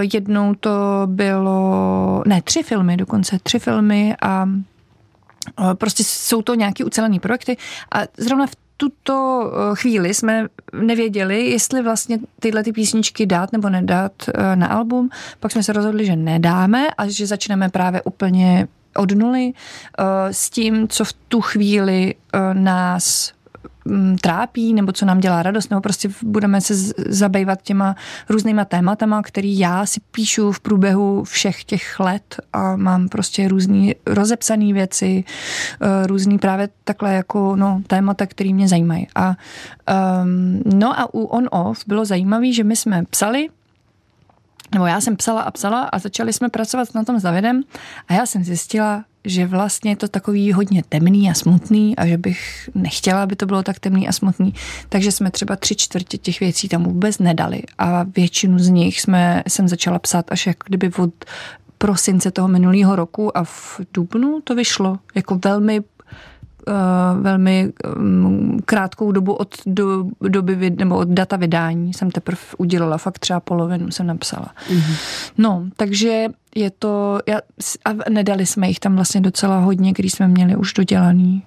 jednou 0.00 0.54
to 0.54 1.02
bylo, 1.06 2.22
ne, 2.26 2.42
tři 2.42 2.62
filmy 2.62 2.96
dokonce, 2.96 3.38
tři 3.42 3.58
filmy 3.58 4.16
a 4.22 4.48
eh, 5.58 5.74
prostě 5.74 6.04
jsou 6.04 6.42
to 6.42 6.54
nějaké 6.54 6.84
ucelené 6.84 7.20
projekty 7.20 7.56
a 7.94 8.02
zrovna 8.16 8.46
v 8.46 8.56
tuto 8.76 9.44
eh, 9.46 9.74
chvíli 9.74 10.14
jsme 10.14 10.46
nevěděli, 10.80 11.46
jestli 11.46 11.82
vlastně 11.82 12.18
tyhle 12.40 12.64
ty 12.64 12.72
písničky 12.72 13.26
dát 13.26 13.52
nebo 13.52 13.68
nedat 13.68 14.12
na 14.54 14.66
album. 14.66 15.10
Pak 15.40 15.52
jsme 15.52 15.62
se 15.62 15.72
rozhodli, 15.72 16.06
že 16.06 16.16
nedáme 16.16 16.86
a 16.98 17.08
že 17.08 17.26
začneme 17.26 17.68
právě 17.68 18.02
úplně 18.02 18.68
od 18.96 19.12
nuly 19.12 19.52
s 20.30 20.50
tím, 20.50 20.88
co 20.88 21.04
v 21.04 21.12
tu 21.12 21.40
chvíli 21.40 22.14
nás 22.52 23.33
trápí 24.20 24.74
nebo 24.74 24.92
co 24.92 25.06
nám 25.06 25.20
dělá 25.20 25.42
radost, 25.42 25.70
nebo 25.70 25.80
prostě 25.80 26.08
budeme 26.22 26.60
se 26.60 26.74
zabývat 27.08 27.62
těma 27.62 27.96
různýma 28.28 28.64
tématama, 28.64 29.22
který 29.22 29.58
já 29.58 29.86
si 29.86 30.00
píšu 30.10 30.52
v 30.52 30.60
průběhu 30.60 31.24
všech 31.24 31.64
těch 31.64 32.00
let 32.00 32.40
a 32.52 32.76
mám 32.76 33.08
prostě 33.08 33.48
různý 33.48 33.94
rozepsané 34.06 34.72
věci, 34.72 35.24
eh, 35.80 36.06
různý 36.06 36.38
právě 36.38 36.68
takhle 36.84 37.14
jako 37.14 37.56
no, 37.56 37.82
témata, 37.86 38.26
které 38.26 38.52
mě 38.52 38.68
zajímají. 38.68 39.08
A 39.14 39.36
um, 40.22 40.62
no 40.74 41.00
a 41.00 41.14
u 41.14 41.24
on-off 41.24 41.84
bylo 41.86 42.04
zajímavé, 42.04 42.52
že 42.52 42.64
my 42.64 42.76
jsme 42.76 43.04
psali 43.10 43.48
nebo 44.74 44.86
já 44.86 45.00
jsem 45.00 45.16
psala 45.16 45.42
a 45.42 45.50
psala 45.50 45.82
a 45.82 45.98
začali 45.98 46.32
jsme 46.32 46.48
pracovat 46.48 46.94
na 46.94 47.04
tom 47.04 47.18
s 47.18 47.22
Davidem 47.22 47.62
a 48.08 48.14
já 48.14 48.26
jsem 48.26 48.44
zjistila, 48.44 49.04
že 49.24 49.46
vlastně 49.46 49.90
je 49.90 49.96
to 49.96 50.08
takový 50.08 50.52
hodně 50.52 50.82
temný 50.88 51.30
a 51.30 51.34
smutný 51.34 51.96
a 51.96 52.06
že 52.06 52.18
bych 52.18 52.70
nechtěla, 52.74 53.22
aby 53.22 53.36
to 53.36 53.46
bylo 53.46 53.62
tak 53.62 53.78
temný 53.78 54.08
a 54.08 54.12
smutný. 54.12 54.54
Takže 54.88 55.12
jsme 55.12 55.30
třeba 55.30 55.56
tři 55.56 55.76
čtvrtě 55.76 56.18
těch 56.18 56.40
věcí 56.40 56.68
tam 56.68 56.84
vůbec 56.84 57.18
nedali 57.18 57.62
a 57.78 58.02
většinu 58.02 58.58
z 58.58 58.68
nich 58.68 59.00
jsme, 59.00 59.42
jsem 59.48 59.68
začala 59.68 59.98
psát 59.98 60.32
až 60.32 60.46
jak 60.46 60.56
kdyby 60.66 60.90
od 60.98 61.24
prosince 61.78 62.30
toho 62.30 62.48
minulého 62.48 62.96
roku 62.96 63.36
a 63.36 63.44
v 63.44 63.80
dubnu 63.94 64.40
to 64.44 64.54
vyšlo 64.54 64.98
jako 65.14 65.40
velmi 65.44 65.82
velmi 67.20 67.72
um, 67.96 68.58
krátkou 68.64 69.12
dobu 69.12 69.32
od 69.32 69.54
do, 69.66 70.04
doby 70.20 70.70
nebo 70.70 70.96
od 70.96 71.08
data 71.08 71.36
vydání 71.36 71.92
jsem 71.92 72.10
teprve 72.10 72.40
udělala, 72.58 72.98
fakt 72.98 73.18
třeba 73.18 73.40
polovinu 73.40 73.90
jsem 73.90 74.06
napsala. 74.06 74.46
Mm-hmm. 74.68 74.96
No, 75.38 75.64
takže 75.76 76.26
je 76.54 76.70
to, 76.70 77.18
já, 77.26 77.38
a 77.84 78.10
nedali 78.10 78.46
jsme 78.46 78.68
jich 78.68 78.80
tam 78.80 78.94
vlastně 78.94 79.20
docela 79.20 79.58
hodně, 79.58 79.92
když 79.92 80.12
jsme 80.12 80.28
měli 80.28 80.56
už 80.56 80.72
dodělaný 80.72 81.42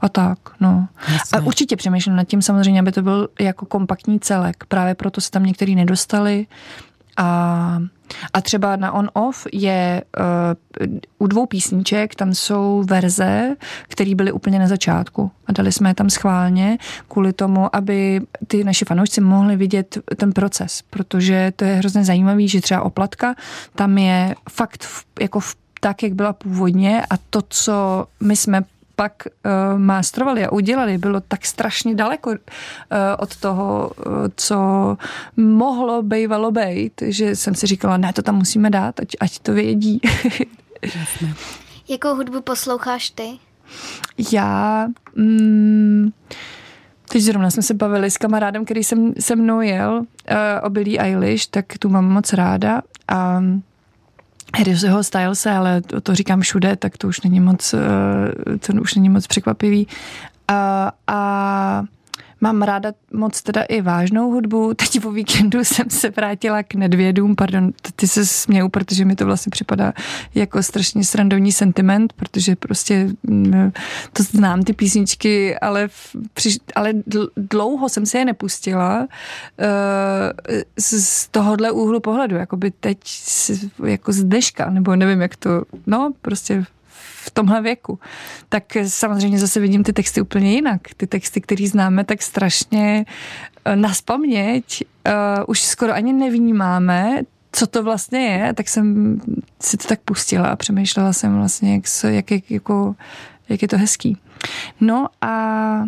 a 0.00 0.08
tak, 0.08 0.38
no. 0.60 0.88
Jasně. 1.12 1.38
A 1.38 1.42
určitě 1.42 1.76
přemýšlím 1.76 2.16
nad 2.16 2.24
tím 2.24 2.42
samozřejmě, 2.42 2.80
aby 2.80 2.92
to 2.92 3.02
byl 3.02 3.28
jako 3.40 3.66
kompaktní 3.66 4.20
celek. 4.20 4.64
Právě 4.68 4.94
proto 4.94 5.20
se 5.20 5.30
tam 5.30 5.44
některý 5.44 5.74
nedostali 5.74 6.46
a 7.16 7.78
A 8.32 8.40
třeba 8.40 8.76
na 8.76 8.92
on-off 8.92 9.46
je 9.52 10.02
uh, 10.80 10.96
u 11.18 11.26
dvou 11.26 11.46
písniček, 11.46 12.14
tam 12.14 12.34
jsou 12.34 12.84
verze, 12.86 13.56
které 13.88 14.14
byly 14.14 14.32
úplně 14.32 14.58
na 14.58 14.66
začátku. 14.66 15.30
A 15.46 15.52
dali 15.52 15.72
jsme 15.72 15.90
je 15.90 15.94
tam 15.94 16.10
schválně 16.10 16.78
kvůli 17.08 17.32
tomu, 17.32 17.76
aby 17.76 18.20
ty 18.46 18.64
naši 18.64 18.84
fanoušci 18.84 19.20
mohli 19.20 19.56
vidět 19.56 19.98
ten 20.16 20.32
proces, 20.32 20.82
protože 20.90 21.52
to 21.56 21.64
je 21.64 21.74
hrozně 21.74 22.04
zajímavý, 22.04 22.48
že 22.48 22.60
třeba 22.60 22.82
oplatka, 22.82 23.34
tam 23.74 23.98
je 23.98 24.34
fakt 24.50 24.84
v, 24.84 25.04
jako 25.20 25.40
v 25.40 25.56
tak, 25.80 26.02
jak 26.02 26.12
byla 26.12 26.32
původně 26.32 27.02
a 27.10 27.16
to, 27.30 27.42
co 27.48 28.06
my 28.20 28.36
jsme 28.36 28.62
pak 28.98 29.12
uh, 29.26 29.78
mástrovali 29.78 30.44
a 30.46 30.52
udělali, 30.52 30.98
bylo 30.98 31.20
tak 31.20 31.46
strašně 31.46 31.94
daleko 31.94 32.30
uh, 32.30 32.36
od 33.18 33.36
toho, 33.36 33.90
uh, 34.06 34.12
co 34.36 34.58
mohlo 35.36 36.02
bývalo 36.02 36.50
být, 36.50 37.02
že 37.06 37.36
jsem 37.36 37.54
si 37.54 37.66
říkala, 37.66 37.96
ne, 37.96 38.12
to 38.12 38.22
tam 38.22 38.34
musíme 38.34 38.70
dát, 38.70 39.00
ať, 39.00 39.08
ať 39.20 39.38
to 39.38 39.52
vědí. 39.52 40.00
Jakou 41.88 42.14
hudbu 42.14 42.40
posloucháš 42.40 43.10
ty? 43.10 43.38
Já... 44.32 44.86
Mm, 45.14 46.10
Teď 47.08 47.22
zrovna 47.22 47.50
jsme 47.50 47.62
se 47.62 47.74
bavili 47.74 48.10
s 48.10 48.16
kamarádem, 48.16 48.64
který 48.64 48.84
jsem 48.84 49.12
se 49.20 49.36
mnou 49.36 49.60
jel 49.60 49.98
uh, 49.98 50.04
o 50.62 50.70
Billie 50.70 51.00
Eilish, 51.00 51.46
tak 51.46 51.78
tu 51.78 51.88
mám 51.88 52.04
moc 52.04 52.32
ráda 52.32 52.82
a 53.08 53.42
Harryho 54.56 55.02
Stylese, 55.02 55.50
ale 55.50 55.80
to, 55.80 56.00
to 56.00 56.14
říkám 56.14 56.40
všude, 56.40 56.76
tak 56.76 56.98
to 56.98 57.08
už 57.08 57.20
není 57.20 57.40
moc, 57.40 57.74
eh, 57.74 58.58
to 58.58 58.72
už 58.72 58.94
není 58.94 59.08
moc 59.08 59.26
překvapivý. 59.26 59.86
A, 60.48 60.92
a 61.06 61.82
Mám 62.40 62.62
ráda 62.62 62.92
moc 63.12 63.42
teda 63.42 63.62
i 63.62 63.80
vážnou 63.80 64.30
hudbu. 64.30 64.74
Teď 64.74 65.00
po 65.02 65.12
víkendu 65.12 65.58
jsem 65.64 65.90
se 65.90 66.10
vrátila 66.10 66.62
k 66.62 66.74
Nedvědům, 66.74 67.36
pardon, 67.36 67.72
ty 67.96 68.08
se 68.08 68.26
smějou, 68.26 68.68
protože 68.68 69.04
mi 69.04 69.16
to 69.16 69.26
vlastně 69.26 69.50
připadá 69.50 69.92
jako 70.34 70.62
strašně 70.62 71.04
srandovní 71.04 71.52
sentiment, 71.52 72.12
protože 72.12 72.56
prostě 72.56 73.08
mm, 73.22 73.72
to 74.12 74.22
znám 74.22 74.62
ty 74.62 74.72
písničky, 74.72 75.58
ale, 75.58 75.88
v, 75.88 76.16
ale 76.74 76.92
dlouho 77.36 77.88
jsem 77.88 78.06
se 78.06 78.18
je 78.18 78.24
nepustila 78.24 78.98
uh, 79.00 79.06
z, 80.78 81.04
z 81.04 81.28
tohohle 81.28 81.70
úhlu 81.70 82.00
pohledu, 82.00 82.36
jako 82.36 82.56
by 82.56 82.70
teď 82.70 82.98
jako 83.84 84.12
z 84.12 84.24
deška, 84.24 84.70
nebo 84.70 84.96
nevím, 84.96 85.20
jak 85.20 85.36
to, 85.36 85.62
no, 85.86 86.12
prostě 86.22 86.64
v 87.28 87.30
tomhle 87.30 87.62
věku, 87.62 87.98
tak 88.48 88.64
samozřejmě 88.86 89.38
zase 89.38 89.60
vidím 89.60 89.84
ty 89.84 89.92
texty 89.92 90.20
úplně 90.20 90.54
jinak. 90.54 90.80
Ty 90.96 91.06
texty, 91.06 91.40
které 91.40 91.68
známe 91.68 92.04
tak 92.04 92.22
strašně 92.22 93.04
eh, 93.64 93.76
na 93.76 93.94
spaměť, 93.94 94.84
uh, 95.06 95.44
už 95.46 95.62
skoro 95.62 95.92
ani 95.92 96.12
nevnímáme, 96.12 97.22
co 97.52 97.66
to 97.66 97.82
vlastně 97.82 98.18
je, 98.18 98.54
tak 98.54 98.68
jsem 98.68 99.18
si 99.60 99.76
to 99.76 99.88
tak 99.88 100.00
pustila 100.00 100.48
a 100.48 100.56
přemýšlela 100.56 101.12
jsem 101.12 101.36
vlastně, 101.36 101.74
jak, 101.74 101.84
jak, 102.04 102.30
jak, 102.30 102.50
jako, 102.50 102.94
jak 103.48 103.62
je 103.62 103.68
to 103.68 103.78
hezký. 103.78 104.16
No 104.80 105.06
a 105.20 105.82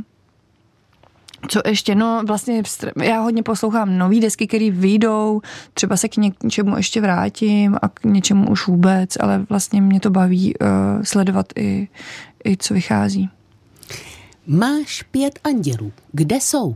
co 1.48 1.60
ještě? 1.66 1.94
No 1.94 2.22
vlastně 2.26 2.62
já 3.02 3.20
hodně 3.20 3.42
poslouchám 3.42 3.98
nový 3.98 4.20
desky, 4.20 4.46
které 4.46 4.70
vyjdou, 4.70 5.40
třeba 5.74 5.96
se 5.96 6.08
k 6.08 6.16
něčemu 6.16 6.76
ještě 6.76 7.00
vrátím 7.00 7.76
a 7.82 7.88
k 7.88 8.04
něčemu 8.04 8.50
už 8.50 8.66
vůbec, 8.66 9.16
ale 9.20 9.46
vlastně 9.48 9.82
mě 9.82 10.00
to 10.00 10.10
baví 10.10 10.54
uh, 10.54 10.68
sledovat 11.02 11.46
i, 11.56 11.88
i 12.44 12.56
co 12.56 12.74
vychází. 12.74 13.30
Máš 14.46 15.02
pět 15.02 15.38
andělů. 15.44 15.92
Kde 16.12 16.36
jsou? 16.36 16.66
Uh, 16.66 16.74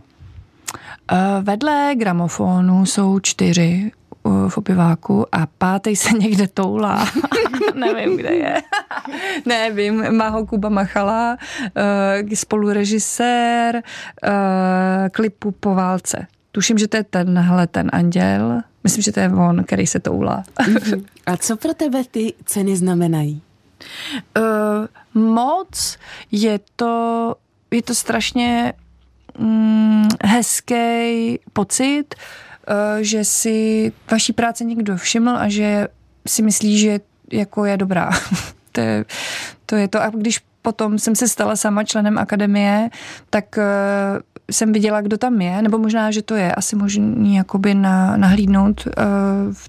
vedle 1.42 1.94
gramofonu 1.96 2.86
jsou 2.86 3.20
čtyři 3.20 3.90
v 4.24 4.58
opiváku 4.58 5.26
a 5.32 5.46
pátý 5.46 5.96
se 5.96 6.12
někde 6.18 6.48
toulá. 6.48 7.08
Nevím, 7.74 8.16
kde 8.16 8.34
je. 8.34 8.62
Nevím, 9.46 10.16
má 10.16 10.28
ho 10.28 10.46
Kuba 10.46 10.68
Machala, 10.68 11.36
uh, 12.22 12.28
spolurežisér 12.34 13.76
uh, 13.76 14.30
klipu 15.12 15.50
Po 15.50 15.74
válce. 15.74 16.26
Tuším, 16.52 16.78
že 16.78 16.88
to 16.88 16.96
je 16.96 17.04
tenhle 17.04 17.66
ten 17.66 17.90
anděl. 17.92 18.60
Myslím, 18.84 19.02
že 19.02 19.12
to 19.12 19.20
je 19.20 19.28
on, 19.28 19.64
který 19.64 19.86
se 19.86 20.00
toulá. 20.00 20.42
Mhm. 20.68 21.04
a 21.26 21.36
co 21.36 21.56
pro 21.56 21.74
tebe 21.74 22.02
ty 22.10 22.34
ceny 22.44 22.76
znamenají? 22.76 23.42
Uh, 24.38 25.22
moc 25.22 25.98
je 26.32 26.60
to, 26.76 27.34
je 27.70 27.82
to 27.82 27.94
strašně 27.94 28.72
mm, 29.38 30.08
hezký 30.24 31.38
pocit, 31.52 32.14
Eh, 32.14 32.53
že 33.00 33.24
si 33.24 33.92
vaší 34.10 34.32
práce 34.32 34.64
někdo 34.64 34.96
všiml 34.96 35.36
a 35.36 35.48
že 35.48 35.88
si 36.26 36.42
myslí, 36.42 36.78
že 36.78 37.00
jako 37.32 37.64
je 37.64 37.76
dobrá. 37.76 38.10
to, 38.72 38.80
je, 38.80 39.04
to 39.66 39.76
je 39.76 39.88
to. 39.88 40.02
A 40.02 40.08
když 40.08 40.40
potom 40.64 40.98
jsem 40.98 41.14
se 41.14 41.28
stala 41.28 41.56
sama 41.56 41.84
členem 41.84 42.18
akademie, 42.18 42.90
tak 43.30 43.58
eh, 43.58 43.64
jsem 44.50 44.72
viděla, 44.72 45.00
kdo 45.00 45.18
tam 45.18 45.40
je, 45.40 45.62
nebo 45.62 45.78
možná, 45.78 46.10
že 46.10 46.22
to 46.22 46.34
je 46.34 46.54
asi 46.54 46.76
možný 46.76 47.36
jakoby 47.36 47.74
na, 47.74 48.16
nahlídnout 48.16 48.86
uh, 48.86 48.92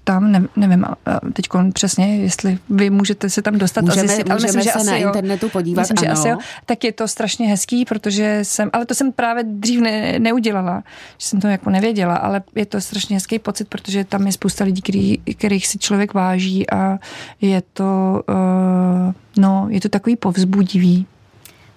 tam, 0.04 0.32
ne, 0.32 0.42
nevím 0.56 0.84
uh, 0.88 1.30
teď 1.32 1.48
přesně, 1.72 2.16
jestli 2.16 2.58
vy 2.70 2.90
můžete 2.90 3.30
se 3.30 3.42
tam 3.42 3.58
dostat 3.58 3.84
můžeme, 3.84 4.02
a 4.02 4.06
zjistit, 4.06 4.30
ale 4.30 4.40
myslím, 4.40 4.62
že 4.62 4.70
se 4.70 4.72
asi 4.72 4.86
na 4.86 4.96
jo, 4.96 5.08
internetu 5.08 5.48
podívat, 5.48 5.80
myslím, 5.82 5.96
že 6.00 6.08
asi 6.08 6.28
jo, 6.28 6.38
tak 6.66 6.84
je 6.84 6.92
to 6.92 7.08
strašně 7.08 7.48
hezký, 7.48 7.84
protože 7.84 8.38
jsem, 8.42 8.70
ale 8.72 8.86
to 8.86 8.94
jsem 8.94 9.12
právě 9.12 9.44
dřív 9.46 9.80
ne, 9.80 10.18
neudělala, 10.18 10.82
že 11.18 11.28
jsem 11.28 11.40
to 11.40 11.48
jako 11.48 11.70
nevěděla, 11.70 12.16
ale 12.16 12.42
je 12.54 12.66
to 12.66 12.80
strašně 12.80 13.16
hezký 13.16 13.38
pocit, 13.38 13.68
protože 13.68 14.04
tam 14.04 14.26
je 14.26 14.32
spousta 14.32 14.64
lidí, 14.64 14.82
který, 14.82 15.18
kterých 15.18 15.66
si 15.66 15.78
člověk 15.78 16.14
váží 16.14 16.70
a 16.70 16.98
je 17.40 17.62
to, 17.72 18.22
uh, 18.28 19.12
no, 19.38 19.66
je 19.70 19.80
to 19.80 19.88
takový 19.88 20.16
povzbudivý. 20.16 21.06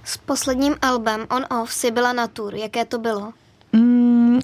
S 0.04 0.18
posledním 0.18 0.76
albem 0.82 1.26
On 1.30 1.62
Off 1.62 1.74
si 1.74 1.92
byla 1.92 2.14
na 2.14 2.28
tour. 2.28 2.56
Jaké 2.56 2.86
to 2.86 3.00
bylo? 3.00 3.34
Mm, 3.74 4.40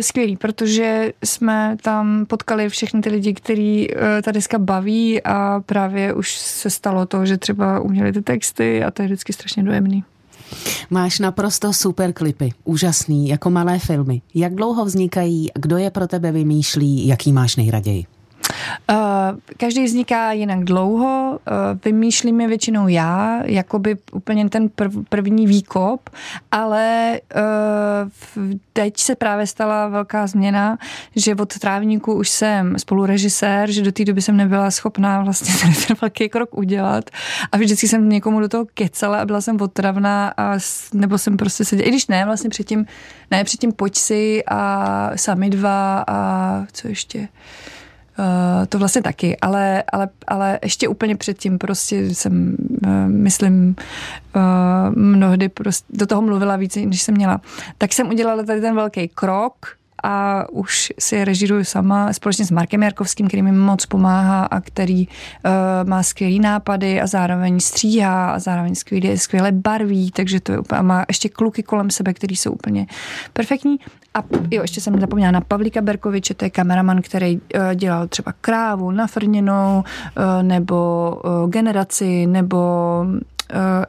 skvělý, 0.00 0.36
protože 0.36 1.12
jsme 1.24 1.76
tam 1.82 2.26
potkali 2.26 2.68
všechny 2.68 3.00
ty 3.00 3.10
lidi, 3.10 3.34
který 3.34 3.90
eh, 3.90 4.22
ta 4.22 4.32
deska 4.32 4.58
baví 4.58 5.22
a 5.22 5.60
právě 5.66 6.14
už 6.14 6.36
se 6.38 6.70
stalo 6.70 7.06
to, 7.06 7.26
že 7.26 7.38
třeba 7.38 7.80
uměli 7.80 8.12
ty 8.12 8.22
texty 8.22 8.84
a 8.84 8.90
to 8.90 9.02
je 9.02 9.06
vždycky 9.08 9.32
strašně 9.32 9.62
dojemný. 9.62 10.04
Máš 10.90 11.18
naprosto 11.18 11.72
super 11.72 12.12
klipy, 12.12 12.50
úžasný, 12.64 13.28
jako 13.28 13.50
malé 13.50 13.78
filmy. 13.78 14.22
Jak 14.34 14.54
dlouho 14.54 14.84
vznikají, 14.84 15.50
kdo 15.54 15.76
je 15.76 15.90
pro 15.90 16.06
tebe 16.06 16.32
vymýšlí, 16.32 17.06
jaký 17.06 17.32
máš 17.32 17.56
nejraději? 17.56 18.06
Uh, 18.90 18.96
každý 19.56 19.84
vzniká 19.84 20.32
jinak 20.32 20.64
dlouho, 20.64 21.38
uh, 21.38 21.54
vymýšlím 21.84 22.40
je 22.40 22.48
většinou 22.48 22.88
já, 22.88 23.40
jakoby 23.44 23.96
úplně 24.12 24.48
ten 24.48 24.68
prv, 24.68 24.92
první 25.08 25.46
výkop, 25.46 26.10
ale 26.52 27.20
uh, 27.36 28.50
teď 28.72 28.96
se 29.00 29.14
právě 29.14 29.46
stala 29.46 29.88
velká 29.88 30.26
změna, 30.26 30.78
že 31.16 31.34
od 31.34 31.58
trávníku 31.58 32.14
už 32.14 32.28
jsem 32.28 32.78
spolurežisér, 32.78 33.70
že 33.70 33.82
do 33.82 33.92
té 33.92 34.04
doby 34.04 34.22
jsem 34.22 34.36
nebyla 34.36 34.70
schopná 34.70 35.22
vlastně 35.22 35.54
ten, 35.62 35.72
ten 35.86 35.96
velký 36.00 36.28
krok 36.28 36.58
udělat 36.58 37.10
a 37.52 37.56
vždycky 37.56 37.88
jsem 37.88 38.08
někomu 38.08 38.40
do 38.40 38.48
toho 38.48 38.66
kecala 38.74 39.18
a 39.18 39.24
byla 39.24 39.40
jsem 39.40 39.60
otravná 39.60 40.34
a 40.36 40.58
nebo 40.94 41.18
jsem 41.18 41.36
prostě 41.36 41.64
seděla, 41.64 41.88
i 41.88 41.90
když 41.90 42.06
ne, 42.06 42.24
vlastně 42.24 42.50
předtím, 42.50 42.86
ne, 43.30 43.44
předtím 43.44 43.72
pojď 43.72 43.96
si 43.96 44.42
a 44.48 45.10
sami 45.16 45.50
dva 45.50 46.04
a 46.08 46.64
co 46.72 46.88
ještě, 46.88 47.28
Uh, 48.18 48.66
to 48.68 48.78
vlastně 48.78 49.02
taky, 49.02 49.36
ale, 49.36 49.82
ale, 49.92 50.08
ale 50.26 50.58
ještě 50.62 50.88
úplně 50.88 51.16
předtím 51.16 51.58
prostě 51.58 52.14
jsem, 52.14 52.56
uh, 52.86 53.08
myslím, 53.08 53.76
uh, 54.36 54.42
mnohdy 54.94 55.48
prostě 55.48 55.86
do 55.90 56.06
toho 56.06 56.22
mluvila 56.22 56.56
více, 56.56 56.80
než 56.80 57.02
jsem 57.02 57.14
měla. 57.14 57.40
Tak 57.78 57.92
jsem 57.92 58.08
udělala 58.08 58.42
tady 58.42 58.60
ten 58.60 58.74
velký 58.74 59.08
krok, 59.08 59.76
a 60.02 60.44
už 60.50 60.92
si 60.98 61.24
režiruju 61.24 61.64
sama 61.64 62.12
společně 62.12 62.44
s 62.44 62.50
Markem 62.50 62.82
Jarkovským, 62.82 63.28
který 63.28 63.42
mi 63.42 63.52
moc 63.52 63.86
pomáhá 63.86 64.44
a 64.44 64.60
který 64.60 65.08
uh, 65.08 65.88
má 65.88 66.02
skvělý 66.02 66.40
nápady 66.40 67.00
a 67.00 67.06
zároveň 67.06 67.60
stříhá 67.60 68.30
a 68.30 68.38
zároveň 68.38 68.74
skvěle, 68.74 69.18
skvěle 69.18 69.52
barví, 69.52 70.10
takže 70.10 70.40
to 70.40 70.52
je 70.52 70.58
úplně, 70.58 70.78
a 70.78 70.82
má 70.82 71.04
ještě 71.08 71.28
kluky 71.28 71.62
kolem 71.62 71.90
sebe, 71.90 72.14
který 72.14 72.36
jsou 72.36 72.52
úplně 72.52 72.86
perfektní. 73.32 73.76
A 74.14 74.22
jo, 74.50 74.62
ještě 74.62 74.80
jsem 74.80 75.00
zapomněla 75.00 75.30
na 75.30 75.40
Pavlíka 75.40 75.80
Berkoviče, 75.80 76.34
to 76.34 76.44
je 76.44 76.50
kameraman, 76.50 77.02
který 77.02 77.36
uh, 77.36 77.74
dělal 77.74 78.08
třeba 78.08 78.32
krávu 78.40 78.90
nafrněnou, 78.90 79.84
uh, 80.16 80.42
nebo 80.42 81.10
uh, 81.24 81.50
generaci, 81.50 82.26
nebo 82.26 82.58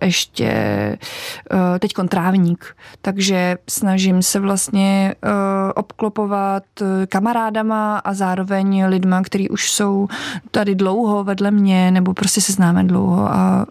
ještě 0.01 0.47
eh, 0.47 1.79
teď 1.79 1.91
trávník, 2.09 2.75
takže 3.01 3.57
snažím 3.69 4.21
se 4.21 4.39
vlastně 4.39 5.15
eh, 5.23 5.73
obklopovat 5.73 6.63
kamarádama 7.09 7.97
a 7.97 8.13
zároveň 8.13 8.85
lidma, 8.85 9.21
kteří 9.21 9.49
už 9.49 9.71
jsou 9.71 10.07
tady 10.51 10.75
dlouho 10.75 11.23
vedle 11.23 11.51
mě, 11.51 11.91
nebo 11.91 12.13
prostě 12.13 12.41
se 12.41 12.53
známe 12.53 12.83
dlouho 12.83 13.33
a 13.33 13.65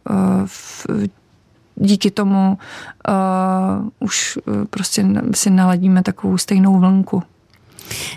díky 1.77 2.11
tomu 2.11 2.59
uh, 3.09 3.89
už 4.01 4.39
prostě 4.71 5.07
si 5.35 5.51
naladíme 5.51 6.03
takovou 6.03 6.39
stejnou 6.39 6.79
vlnku. 6.81 7.23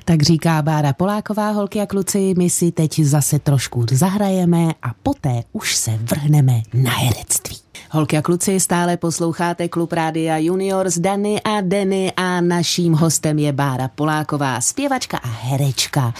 Tak 0.06 0.22
říká 0.22 0.62
Bára 0.62 0.94
Poláková, 0.94 1.52
holky 1.52 1.82
a 1.82 1.86
kluci, 1.86 2.34
my 2.38 2.50
si 2.50 2.72
teď 2.72 3.00
zase 3.00 3.40
trošku 3.40 3.86
zahrajeme 3.92 4.74
a 4.82 4.94
poté 5.04 5.44
už 5.52 5.76
se 5.76 5.92
vrhneme 5.92 6.62
na 6.74 6.92
herectví. 6.92 7.69
Holky 7.92 8.18
a 8.18 8.22
kluci, 8.22 8.60
stále 8.60 8.98
posloucháte 8.98 9.68
Klub 9.68 9.94
Rádia 9.94 10.38
Junior 10.38 10.90
z 10.90 11.00
Dany 11.00 11.42
a 11.42 11.62
Denny 11.62 12.14
a 12.18 12.42
naším 12.42 12.94
hostem 12.94 13.40
je 13.40 13.54
Bára 13.54 13.88
Poláková, 13.88 14.62
zpěvačka 14.62 15.18
a 15.18 15.28
herečka. 15.28 16.14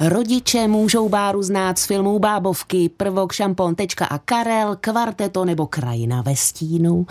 Rodiče 0.00 0.68
můžou 0.68 1.08
Báru 1.08 1.42
znát 1.42 1.78
z 1.78 1.86
filmů 1.86 2.18
Bábovky, 2.18 2.88
Prvok, 2.88 3.32
Šampon, 3.32 3.74
Tečka 3.74 4.06
a 4.06 4.18
Karel, 4.18 4.76
Kvarteto 4.80 5.44
nebo 5.44 5.66
Krajina 5.66 6.22
ve 6.22 6.36
stínu. 6.36 7.06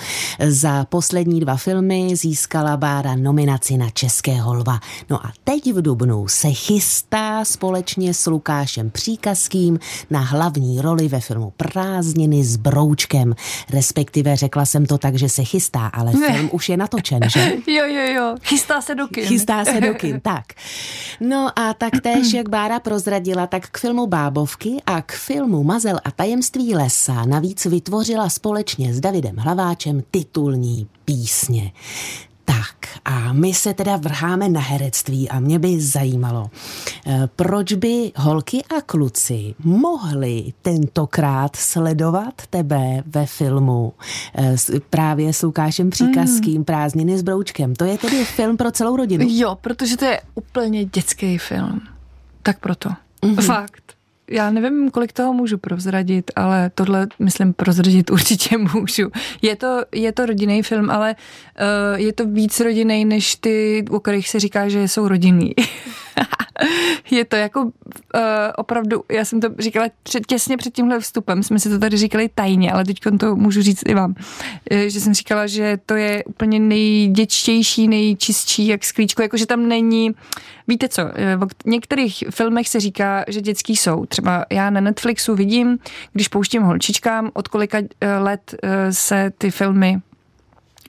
Za 0.47 0.86
poslední 0.86 1.39
dva 1.39 1.56
filmy 1.56 2.15
získala 2.15 2.78
Bára 2.78 3.15
nominaci 3.15 3.78
na 3.78 3.89
Českého 3.89 4.54
lva. 4.54 4.80
No 5.10 5.26
a 5.26 5.32
teď 5.43 5.74
v 5.74 5.82
Dubnu 5.82 6.28
se 6.28 6.52
chystá 6.52 7.45
společně 7.45 8.13
s 8.13 8.28
Lukášem 8.28 8.89
Příkazkým 8.89 9.80
na 10.10 10.19
hlavní 10.19 10.82
roli 10.82 11.08
ve 11.08 11.19
filmu 11.19 11.54
Prázdniny 11.58 12.43
s 12.43 12.56
Broučkem, 12.56 13.36
respektive 13.74 14.01
řekla 14.34 14.66
jsem 14.66 14.86
to 14.86 14.98
tak, 14.98 15.16
že 15.16 15.30
se 15.30 15.44
chystá, 15.44 15.88
ale 15.88 16.14
ne. 16.14 16.34
film 16.34 16.50
už 16.54 16.70
je 16.70 16.78
natočen, 16.78 17.20
že? 17.30 17.40
jo, 17.68 17.86
jo, 17.86 18.14
jo, 18.14 18.36
chystá 18.42 18.82
se 18.82 18.96
do 18.96 19.08
kin. 19.08 19.26
Chystá 19.26 19.66
se 19.66 19.82
do 19.82 19.94
kin, 19.94 20.20
tak. 20.24 20.46
No 21.20 21.60
a 21.60 21.74
tak 21.74 21.94
též, 22.04 22.34
jak 22.34 22.50
Bára 22.50 22.80
prozradila, 22.80 23.48
tak 23.48 23.70
k 23.70 23.78
filmu 23.78 24.08
Bábovky 24.08 24.78
a 24.86 25.02
k 25.02 25.12
filmu 25.12 25.64
Mazel 25.64 26.00
a 26.04 26.12
tajemství 26.12 26.76
lesa 26.76 27.26
navíc 27.26 27.66
vytvořila 27.66 28.30
společně 28.30 28.94
s 28.94 29.00
Davidem 29.00 29.36
Hlaváčem 29.38 30.04
titulní 30.12 30.88
písně. 31.06 31.72
Tak 32.58 33.00
a 33.06 33.34
my 33.34 33.54
se 33.54 33.74
teda 33.74 33.98
vrháme 33.98 34.50
na 34.50 34.62
herectví 34.62 35.30
a 35.30 35.40
mě 35.40 35.60
by 35.60 35.82
zajímalo, 35.82 36.50
eh, 37.08 37.30
proč 37.36 37.74
by 37.74 38.12
holky 38.16 38.64
a 38.78 38.82
kluci 38.82 39.56
mohli 39.64 40.54
tentokrát 40.62 41.56
sledovat 41.56 42.34
tebe 42.50 43.04
ve 43.06 43.26
filmu 43.26 43.94
eh, 44.36 44.56
právě 44.90 45.34
s 45.34 45.42
Lukášem 45.42 45.90
Příkazským 45.90 46.58
mm. 46.58 46.64
Prázdniny 46.64 47.18
s 47.18 47.22
Broučkem. 47.22 47.76
To 47.76 47.86
je 47.86 47.98
tedy 47.98 48.26
film 48.26 48.58
pro 48.58 48.72
celou 48.72 48.96
rodinu. 48.96 49.26
Jo, 49.30 49.58
protože 49.62 49.98
to 49.98 50.06
je 50.06 50.22
úplně 50.36 50.86
dětský 50.86 51.38
film. 51.38 51.82
Tak 52.44 52.60
proto. 52.60 52.90
Mm-hmm. 53.24 53.42
Fakt 53.42 54.01
já 54.32 54.52
nevím, 54.52 54.91
kolik 54.91 55.13
toho 55.13 55.34
můžu 55.34 55.58
prozradit, 55.58 56.32
ale 56.36 56.72
tohle, 56.76 57.08
myslím, 57.20 57.54
prozradit 57.54 58.10
určitě 58.12 58.58
můžu. 58.58 59.12
Je 59.41 59.56
to, 59.56 59.82
je 59.91 60.12
to 60.12 60.26
rodinný 60.26 60.63
film, 60.63 60.89
ale 60.89 61.15
uh, 61.15 62.00
je 62.00 62.13
to 62.13 62.26
víc 62.26 62.60
rodinný, 62.60 63.06
než 63.06 63.36
ty, 63.36 63.86
o 63.89 64.00
kterých 64.00 64.30
se 64.30 64.39
říká, 64.39 64.70
že 64.70 64.88
jsou 64.88 65.08
rodinný. 65.08 65.54
je 67.12 67.26
to 67.26 67.36
jako 67.36 67.63
uh, 67.63 67.71
opravdu, 68.58 69.04
já 69.12 69.26
jsem 69.26 69.41
to 69.41 69.50
říkala 69.60 69.88
před, 70.04 70.26
těsně 70.28 70.58
před 70.58 70.74
tímhle 70.74 71.00
vstupem, 71.00 71.43
jsme 71.43 71.60
si 71.60 71.69
to 71.69 71.80
tady 71.80 71.97
říkali 71.97 72.30
tajně, 72.36 72.71
ale 72.71 72.86
teď 72.86 73.00
to 73.19 73.36
můžu 73.36 73.62
říct 73.62 73.84
i 73.88 73.93
vám, 73.93 74.15
uh, 74.71 74.78
že 74.88 75.00
jsem 75.00 75.13
říkala, 75.13 75.47
že 75.47 75.78
to 75.86 75.95
je 75.95 76.24
úplně 76.24 76.60
nejděčtější, 76.60 77.88
nejčistší, 77.88 78.67
jak 78.67 78.84
sklíčko, 78.84 79.21
jako 79.21 79.38
že 79.38 79.45
tam 79.45 79.67
není, 79.67 80.12
víte 80.67 80.88
co, 80.88 81.02
eh, 81.02 81.38
v 81.38 81.65
některých 81.65 82.24
filmech 82.30 82.69
se 82.69 82.80
říká, 82.80 83.26
že 83.28 83.41
dětský 83.41 83.76
jsou. 83.76 84.06
Třeba 84.06 84.45
já 84.52 84.69
na 84.69 84.82
Netflixu 84.82 85.36
vidím, 85.36 85.78
když 86.13 86.28
pouštím 86.28 86.62
holčičkám, 86.62 87.32
od 87.34 87.47
kolika 87.47 87.78
let 88.19 88.56
se 88.91 89.32
ty 89.38 89.52
filmy 89.52 90.02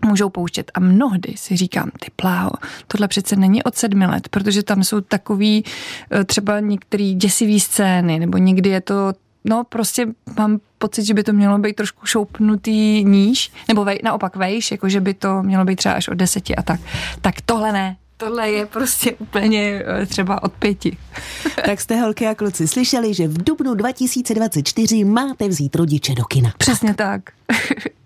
můžou 0.05 0.29
pouštět. 0.29 0.71
A 0.75 0.81
mnohdy 0.81 1.35
si 1.37 1.57
říkám, 1.57 1.91
ty 2.01 2.11
pláho, 2.17 2.51
tohle 2.87 3.09
přece 3.09 3.37
není 3.37 3.63
od 3.63 3.75
sedmi 3.75 4.07
let, 4.07 4.29
protože 4.29 4.63
tam 4.63 4.85
jsou 4.85 5.01
takový 5.01 5.65
eh, 6.11 6.25
třeba 6.25 6.61
některé 6.61 7.13
děsivý 7.17 7.61
scény, 7.61 8.19
nebo 8.19 8.39
někdy 8.39 8.71
je 8.71 8.81
to 8.81 9.13
No, 9.45 9.65
prostě 9.65 10.07
mám 10.39 10.61
pocit, 10.79 11.05
že 11.05 11.15
by 11.15 11.23
to 11.23 11.33
mělo 11.33 11.59
být 11.59 11.77
trošku 11.77 12.07
šoupnutý 12.07 13.05
níž, 13.05 13.53
nebo 13.69 13.85
vej, 13.85 14.01
naopak 14.05 14.37
vejš, 14.37 14.71
jako 14.71 14.89
že 14.89 15.01
by 15.01 15.15
to 15.15 15.43
mělo 15.43 15.65
být 15.65 15.77
třeba 15.77 15.95
až 15.95 16.09
od 16.09 16.15
deseti 16.15 16.57
a 16.57 16.63
tak. 16.63 16.81
Tak 17.21 17.35
tohle 17.41 17.73
ne, 17.73 17.97
tohle 18.17 18.51
je 18.51 18.67
prostě 18.67 19.13
úplně 19.13 19.83
eh, 19.87 20.07
třeba 20.07 20.43
od 20.43 20.53
pěti. 20.53 20.97
tak 21.65 21.81
jste 21.81 22.01
holky 22.01 22.27
a 22.27 22.35
kluci 22.35 22.69
slyšeli, 22.69 23.15
že 23.15 23.29
v 23.29 23.45
dubnu 23.45 23.75
2024 23.75 25.05
máte 25.05 25.49
vzít 25.49 25.77
rodiče 25.77 26.15
do 26.15 26.25
kina. 26.25 26.53
Přesně 26.59 26.95
tak. 26.95 27.23
Eh, 27.49 27.55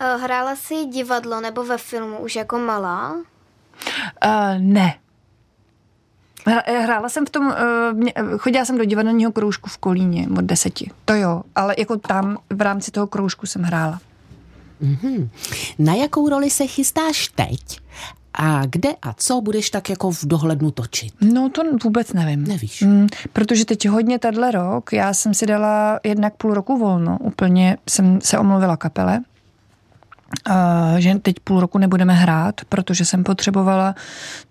hrála 0.00 0.56
jsi 0.56 0.84
divadlo 0.84 1.40
nebo 1.40 1.64
ve 1.64 1.78
filmu 1.78 2.18
už 2.18 2.36
jako 2.36 2.58
malá? 2.58 3.12
Uh, 3.12 3.22
ne. 4.58 4.94
Hrála 6.82 7.08
jsem 7.08 7.26
v 7.26 7.30
tom, 7.30 7.54
chodila 8.38 8.64
jsem 8.64 8.78
do 8.78 8.84
divadelního 8.84 9.32
kroužku 9.32 9.70
v 9.70 9.78
Kolíně 9.78 10.28
od 10.38 10.44
deseti. 10.44 10.90
To 11.04 11.14
jo, 11.14 11.42
ale 11.54 11.74
jako 11.78 11.96
tam 11.96 12.38
v 12.50 12.60
rámci 12.60 12.90
toho 12.90 13.06
kroužku 13.06 13.46
jsem 13.46 13.62
hrála. 13.62 14.00
Mm-hmm. 14.82 15.28
Na 15.78 15.94
jakou 15.94 16.28
roli 16.28 16.50
se 16.50 16.66
chystáš 16.66 17.28
teď? 17.28 17.80
A 18.34 18.66
kde 18.66 18.88
a 19.02 19.12
co 19.12 19.40
budeš 19.40 19.70
tak 19.70 19.90
jako 19.90 20.10
v 20.10 20.24
dohlednu 20.24 20.70
točit? 20.70 21.14
No 21.20 21.48
to 21.48 21.62
vůbec 21.84 22.12
nevím. 22.12 22.44
Nevíš? 22.44 22.82
Mm, 22.82 23.06
protože 23.32 23.64
teď 23.64 23.88
hodně 23.88 24.18
tenhle 24.18 24.50
rok, 24.50 24.92
já 24.92 25.14
jsem 25.14 25.34
si 25.34 25.46
dala 25.46 26.00
jednak 26.04 26.34
půl 26.36 26.54
roku 26.54 26.78
volno, 26.78 27.18
úplně 27.20 27.76
jsem 27.88 28.20
se 28.20 28.38
omluvila 28.38 28.76
kapele, 28.76 29.20
že 30.98 31.14
teď 31.14 31.36
půl 31.44 31.60
roku 31.60 31.78
nebudeme 31.78 32.14
hrát, 32.14 32.54
protože 32.68 33.04
jsem 33.04 33.24
potřebovala 33.24 33.94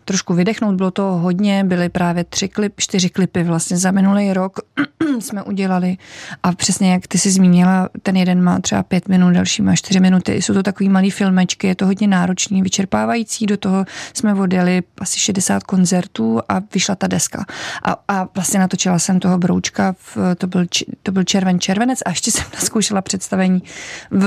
trošku 0.10 0.34
vydechnout. 0.34 0.76
Bylo 0.76 0.92
to 0.92 1.04
hodně, 1.04 1.64
byly 1.64 1.90
právě 1.90 2.24
tři 2.24 2.48
klip, 2.50 2.74
čtyři 2.78 3.10
klipy 3.10 3.44
vlastně 3.44 3.78
za 3.78 3.92
minulý 3.92 4.34
rok 4.34 4.60
jsme 5.20 5.44
udělali 5.44 5.98
a 6.44 6.52
přesně 6.52 6.92
jak 6.92 7.08
ty 7.08 7.18
si 7.18 7.32
zmínila, 7.32 7.90
ten 8.04 8.16
jeden 8.16 8.44
má 8.44 8.60
třeba 8.60 8.84
pět 8.84 9.08
minut, 9.08 9.34
další 9.34 9.62
má 9.62 9.76
čtyři 9.76 10.00
minuty. 10.00 10.42
Jsou 10.42 10.54
to 10.54 10.64
takový 10.64 10.90
malý 10.90 11.12
filmečky, 11.12 11.68
je 11.68 11.76
to 11.76 11.86
hodně 11.86 12.08
náročný, 12.08 12.62
vyčerpávající. 12.62 13.46
Do 13.46 13.58
toho 13.58 13.86
jsme 14.14 14.34
odjeli 14.34 14.84
asi 15.00 15.20
60 15.20 15.64
koncertů 15.64 16.40
a 16.50 16.62
vyšla 16.74 16.96
ta 16.96 17.08
deska. 17.08 17.46
A, 17.84 17.98
a 18.08 18.28
vlastně 18.36 18.60
natočila 18.60 19.00
jsem 19.00 19.20
toho 19.20 19.38
broučka, 19.38 19.96
v, 19.98 20.18
to, 20.38 20.48
byl, 20.48 20.66
to 21.04 21.12
byl 21.12 21.24
červen 21.24 21.60
červenec 21.60 22.00
a 22.06 22.10
ještě 22.10 22.32
jsem 22.32 22.46
naskoušela 22.54 23.02
představení 23.02 23.64
v, 24.12 24.24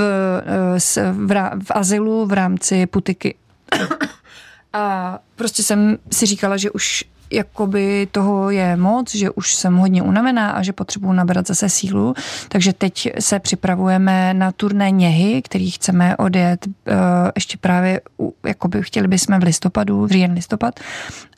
v, 0.77 0.97
v, 1.11 1.42
v 1.63 1.71
azylu 1.71 2.25
v 2.25 2.33
rámci 2.33 2.85
putiky. 2.85 3.35
A 4.73 5.19
prostě 5.35 5.63
jsem 5.63 5.97
si 6.11 6.25
říkala, 6.25 6.57
že 6.57 6.71
už 6.71 7.05
jakoby 7.33 8.07
toho 8.11 8.49
je 8.49 8.75
moc, 8.75 9.15
že 9.15 9.29
už 9.29 9.55
jsem 9.55 9.75
hodně 9.75 10.01
unavená 10.01 10.51
a 10.51 10.63
že 10.63 10.73
potřebuji 10.73 11.13
nabrat 11.13 11.47
zase 11.47 11.69
sílu. 11.69 12.13
Takže 12.47 12.73
teď 12.73 13.09
se 13.19 13.39
připravujeme 13.39 14.33
na 14.33 14.51
turné 14.51 14.91
něhy, 14.91 15.41
který 15.41 15.71
chceme 15.71 16.17
odjet 16.17 16.67
uh, 16.67 16.93
ještě 17.35 17.57
právě, 17.57 18.01
jakoby 18.45 18.83
chtěli 18.83 19.07
bychom 19.07 19.39
v 19.39 19.43
listopadu, 19.43 20.05
v 20.05 20.11
říjen 20.11 20.33
listopad. 20.33 20.79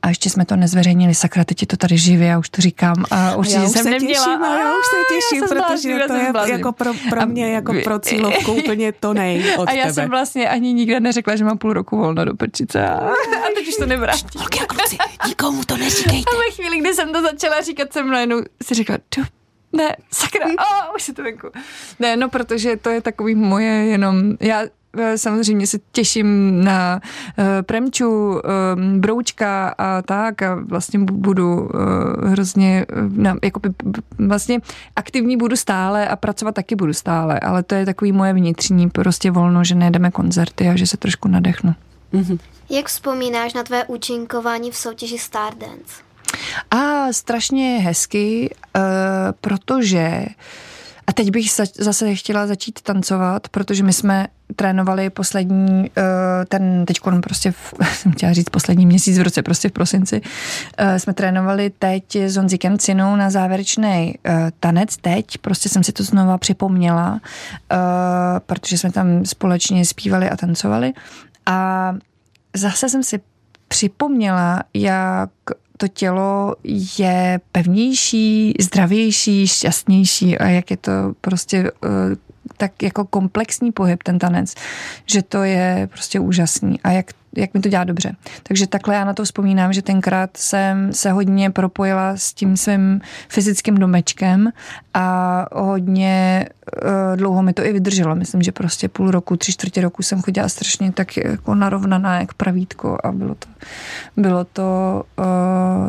A 0.01 0.09
ještě 0.09 0.29
jsme 0.29 0.45
to 0.45 0.55
nezveřejnili, 0.55 1.15
sakra, 1.15 1.43
teď 1.43 1.61
je 1.61 1.67
to 1.67 1.77
tady 1.77 1.97
živě, 1.97 2.27
já 2.27 2.39
už 2.39 2.49
to 2.49 2.61
říkám 2.61 2.95
a 3.11 3.35
určitě 3.35 3.57
já 3.57 3.69
jsem 3.69 3.85
neměla. 3.85 4.25
Těším, 4.25 4.43
a 4.43 4.59
já 4.59 4.71
už 4.71 4.85
se 4.85 4.95
těším, 5.15 5.43
já 5.43 5.47
protože 5.47 5.61
blázím, 5.95 6.33
to 6.33 6.45
je 6.45 6.51
jako 6.51 6.71
pro, 6.71 6.91
pro 7.09 7.25
mě, 7.25 7.53
jako 7.53 7.73
pro 7.83 7.99
cílovku 7.99 8.53
úplně 8.53 8.91
to 8.91 9.13
nej 9.13 9.55
od 9.57 9.69
A 9.69 9.71
já 9.71 9.83
tebe. 9.83 9.93
jsem 9.93 10.09
vlastně 10.09 10.49
ani 10.49 10.73
nikde 10.73 10.99
neřekla, 10.99 11.35
že 11.35 11.43
mám 11.43 11.57
půl 11.57 11.73
roku 11.73 11.97
volno 11.97 12.25
do 12.25 12.35
prčice 12.35 12.87
a, 12.87 12.97
a 12.97 13.11
teď 13.55 13.67
už 13.67 13.75
to 13.75 13.85
nevrátí. 13.85 14.37
Holky 14.37 14.59
a 14.59 14.65
kluci, 14.65 14.97
nikomu 15.27 15.63
to 15.63 15.77
neříkejte. 15.85 16.31
A 16.31 16.37
ve 16.37 16.55
chvíli, 16.55 16.79
kdy 16.79 16.93
jsem 16.93 17.13
to 17.13 17.21
začala 17.21 17.61
říkat, 17.61 17.93
jsem 17.93 18.09
najednou 18.09 18.41
si 18.63 18.73
řekla, 18.73 18.97
ne, 19.73 19.95
sakra, 20.11 20.45
oh, 20.45 20.95
už 20.95 21.07
je 21.07 21.13
to 21.13 21.23
venku. 21.23 21.47
Ne, 21.99 22.17
no, 22.17 22.29
protože 22.29 22.77
to 22.77 22.89
je 22.89 23.01
takový 23.01 23.35
moje 23.35 23.71
jenom, 23.71 24.37
já 24.39 24.63
Eh, 24.97 25.17
samozřejmě 25.17 25.67
se 25.67 25.77
těším 25.91 26.63
na 26.63 27.01
uh, 27.37 27.45
Premču, 27.61 28.29
uh, 28.29 28.41
Broučka 28.97 29.75
a 29.77 30.01
tak 30.01 30.41
a 30.41 30.55
vlastně 30.55 30.99
budu 30.99 31.61
uh, 31.61 31.69
hrozně 32.29 32.85
na, 33.09 33.35
jakoby, 33.43 33.69
vlastně 34.17 34.59
aktivní 34.95 35.37
budu 35.37 35.55
stále 35.55 36.07
a 36.07 36.15
pracovat 36.15 36.55
taky 36.55 36.75
budu 36.75 36.93
stále, 36.93 37.39
ale 37.39 37.63
to 37.63 37.75
je 37.75 37.85
takový 37.85 38.11
moje 38.11 38.33
vnitřní 38.33 38.89
prostě 38.89 39.31
volno, 39.31 39.63
že 39.63 39.75
nejdeme 39.75 40.11
koncerty 40.11 40.69
a 40.69 40.75
že 40.75 40.87
se 40.87 40.97
trošku 40.97 41.27
nadechnu. 41.27 41.75
Mm-hmm. 42.13 42.39
Jak 42.69 42.87
vzpomínáš 42.87 43.53
na 43.53 43.63
tvé 43.63 43.85
účinkování 43.85 44.71
v 44.71 44.77
soutěži 44.77 45.19
Stardance? 45.19 46.05
A 46.71 47.13
strašně 47.13 47.79
hezky, 47.79 48.55
uh, 48.75 48.81
protože 49.41 50.25
a 51.07 51.13
teď 51.13 51.31
bych 51.31 51.51
zase 51.77 52.15
chtěla 52.15 52.47
začít 52.47 52.81
tancovat, 52.81 53.49
protože 53.49 53.83
my 53.83 53.93
jsme 53.93 54.27
trénovali 54.55 55.09
poslední, 55.09 55.91
eh, 55.97 56.01
ten 56.45 56.85
teď 56.85 56.97
prostě, 57.21 57.51
v, 57.51 57.73
jsem 57.93 58.11
chtěla 58.11 58.33
říct 58.33 58.49
poslední 58.49 58.85
měsíc 58.85 59.17
v 59.17 59.21
roce, 59.21 59.43
prostě 59.43 59.69
v 59.69 59.71
prosinci, 59.71 60.21
eh, 60.77 60.99
jsme 60.99 61.13
trénovali 61.13 61.69
teď 61.69 62.15
s 62.15 62.35
Honzikem 62.35 62.77
Cinou 62.77 63.15
na 63.15 63.29
závěrečný 63.29 64.15
tanec. 64.59 64.97
Teď 64.97 65.37
prostě 65.37 65.69
jsem 65.69 65.83
si 65.83 65.91
to 65.91 66.03
znova 66.03 66.37
připomněla, 66.37 67.19
protože 68.45 68.77
jsme 68.77 68.91
tam 68.91 69.25
společně 69.25 69.85
zpívali 69.85 70.29
a 70.29 70.37
tancovali. 70.37 70.93
A 71.45 71.93
zase 72.55 72.89
jsem 72.89 73.03
si 73.03 73.19
připomněla, 73.67 74.63
jak 74.73 75.29
to 75.77 75.87
tělo 75.87 76.55
je 76.97 77.39
pevnější, 77.51 78.53
zdravější, 78.59 79.47
šťastnější 79.47 80.37
a 80.37 80.47
jak 80.47 80.71
je 80.71 80.77
to 80.77 80.91
prostě 81.21 81.71
uh, 81.71 81.89
tak 82.57 82.83
jako 82.83 83.05
komplexní 83.05 83.71
pohyb 83.71 84.03
ten 84.03 84.19
tanec, 84.19 84.55
že 85.05 85.21
to 85.21 85.43
je 85.43 85.87
prostě 85.91 86.19
úžasný. 86.19 86.79
A 86.83 86.91
jak 86.91 87.05
jak 87.35 87.53
mi 87.53 87.59
to 87.59 87.69
dělá 87.69 87.83
dobře. 87.83 88.15
Takže 88.43 88.67
takhle 88.67 88.95
já 88.95 89.05
na 89.05 89.13
to 89.13 89.23
vzpomínám, 89.23 89.73
že 89.73 89.81
tenkrát 89.81 90.37
jsem 90.37 90.93
se 90.93 91.11
hodně 91.11 91.51
propojila 91.51 92.17
s 92.17 92.33
tím 92.33 92.57
svým 92.57 93.01
fyzickým 93.29 93.75
domečkem 93.75 94.49
a 94.93 95.45
hodně 95.53 96.45
uh, 96.83 97.17
dlouho 97.17 97.43
mi 97.43 97.53
to 97.53 97.65
i 97.65 97.73
vydrželo. 97.73 98.15
Myslím, 98.15 98.41
že 98.41 98.51
prostě 98.51 98.89
půl 98.89 99.11
roku, 99.11 99.37
tři 99.37 99.51
čtvrtě 99.51 99.81
roku 99.81 100.03
jsem 100.03 100.21
chodila 100.21 100.49
strašně 100.49 100.91
tak 100.91 101.17
jako 101.17 101.55
narovnaná, 101.55 102.19
jak 102.19 102.33
pravítko 102.33 102.97
a 103.03 103.11
bylo 103.11 103.35
to, 103.35 103.47
bylo 104.17 104.43
to 104.43 105.03
uh, 105.17 105.25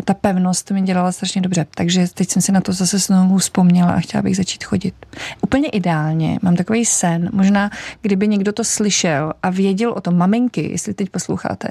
ta 0.04 0.14
pevnost 0.14 0.70
mi 0.70 0.82
dělala 0.82 1.12
strašně 1.12 1.42
dobře. 1.42 1.66
Takže 1.74 2.06
teď 2.14 2.30
jsem 2.30 2.42
si 2.42 2.52
na 2.52 2.60
to 2.60 2.72
zase 2.72 2.98
znovu 2.98 3.38
vzpomněla 3.38 3.90
a 3.90 4.00
chtěla 4.00 4.22
bych 4.22 4.36
začít 4.36 4.64
chodit. 4.64 4.94
Úplně 5.42 5.68
ideálně. 5.68 6.38
Mám 6.42 6.56
takový 6.56 6.84
sen. 6.84 7.30
Možná, 7.32 7.70
kdyby 8.02 8.28
někdo 8.28 8.52
to 8.52 8.64
slyšel 8.64 9.32
a 9.42 9.50
věděl 9.50 9.92
o 9.92 10.00
tom, 10.00 10.16
maminky, 10.16 10.72
jestli 10.72 10.94
teď 10.94 11.10
poslouchá 11.10 11.35
posloucháte. 11.36 11.68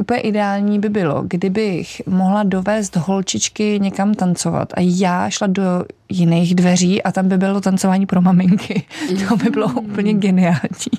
Úplně 0.00 0.20
ideální 0.20 0.78
by 0.80 0.88
bylo, 0.88 1.22
kdybych 1.22 2.02
mohla 2.06 2.42
dovést 2.42 2.96
holčičky 2.96 3.80
někam 3.80 4.14
tancovat 4.14 4.72
a 4.74 4.80
já 4.80 5.30
šla 5.30 5.46
do 5.46 5.62
jiných 6.08 6.54
dveří 6.54 7.02
a 7.02 7.12
tam 7.12 7.28
by 7.28 7.38
bylo 7.38 7.60
tancování 7.60 8.06
pro 8.06 8.22
maminky. 8.22 8.84
To 9.28 9.36
by 9.36 9.50
bylo 9.50 9.68
úplně 9.68 10.14
geniální. 10.14 10.98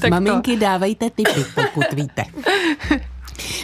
Tak 0.00 0.10
Maminky, 0.10 0.54
to. 0.54 0.60
dávejte 0.60 1.10
tipy, 1.10 1.44
pokud 1.54 1.92
víte. 1.92 2.24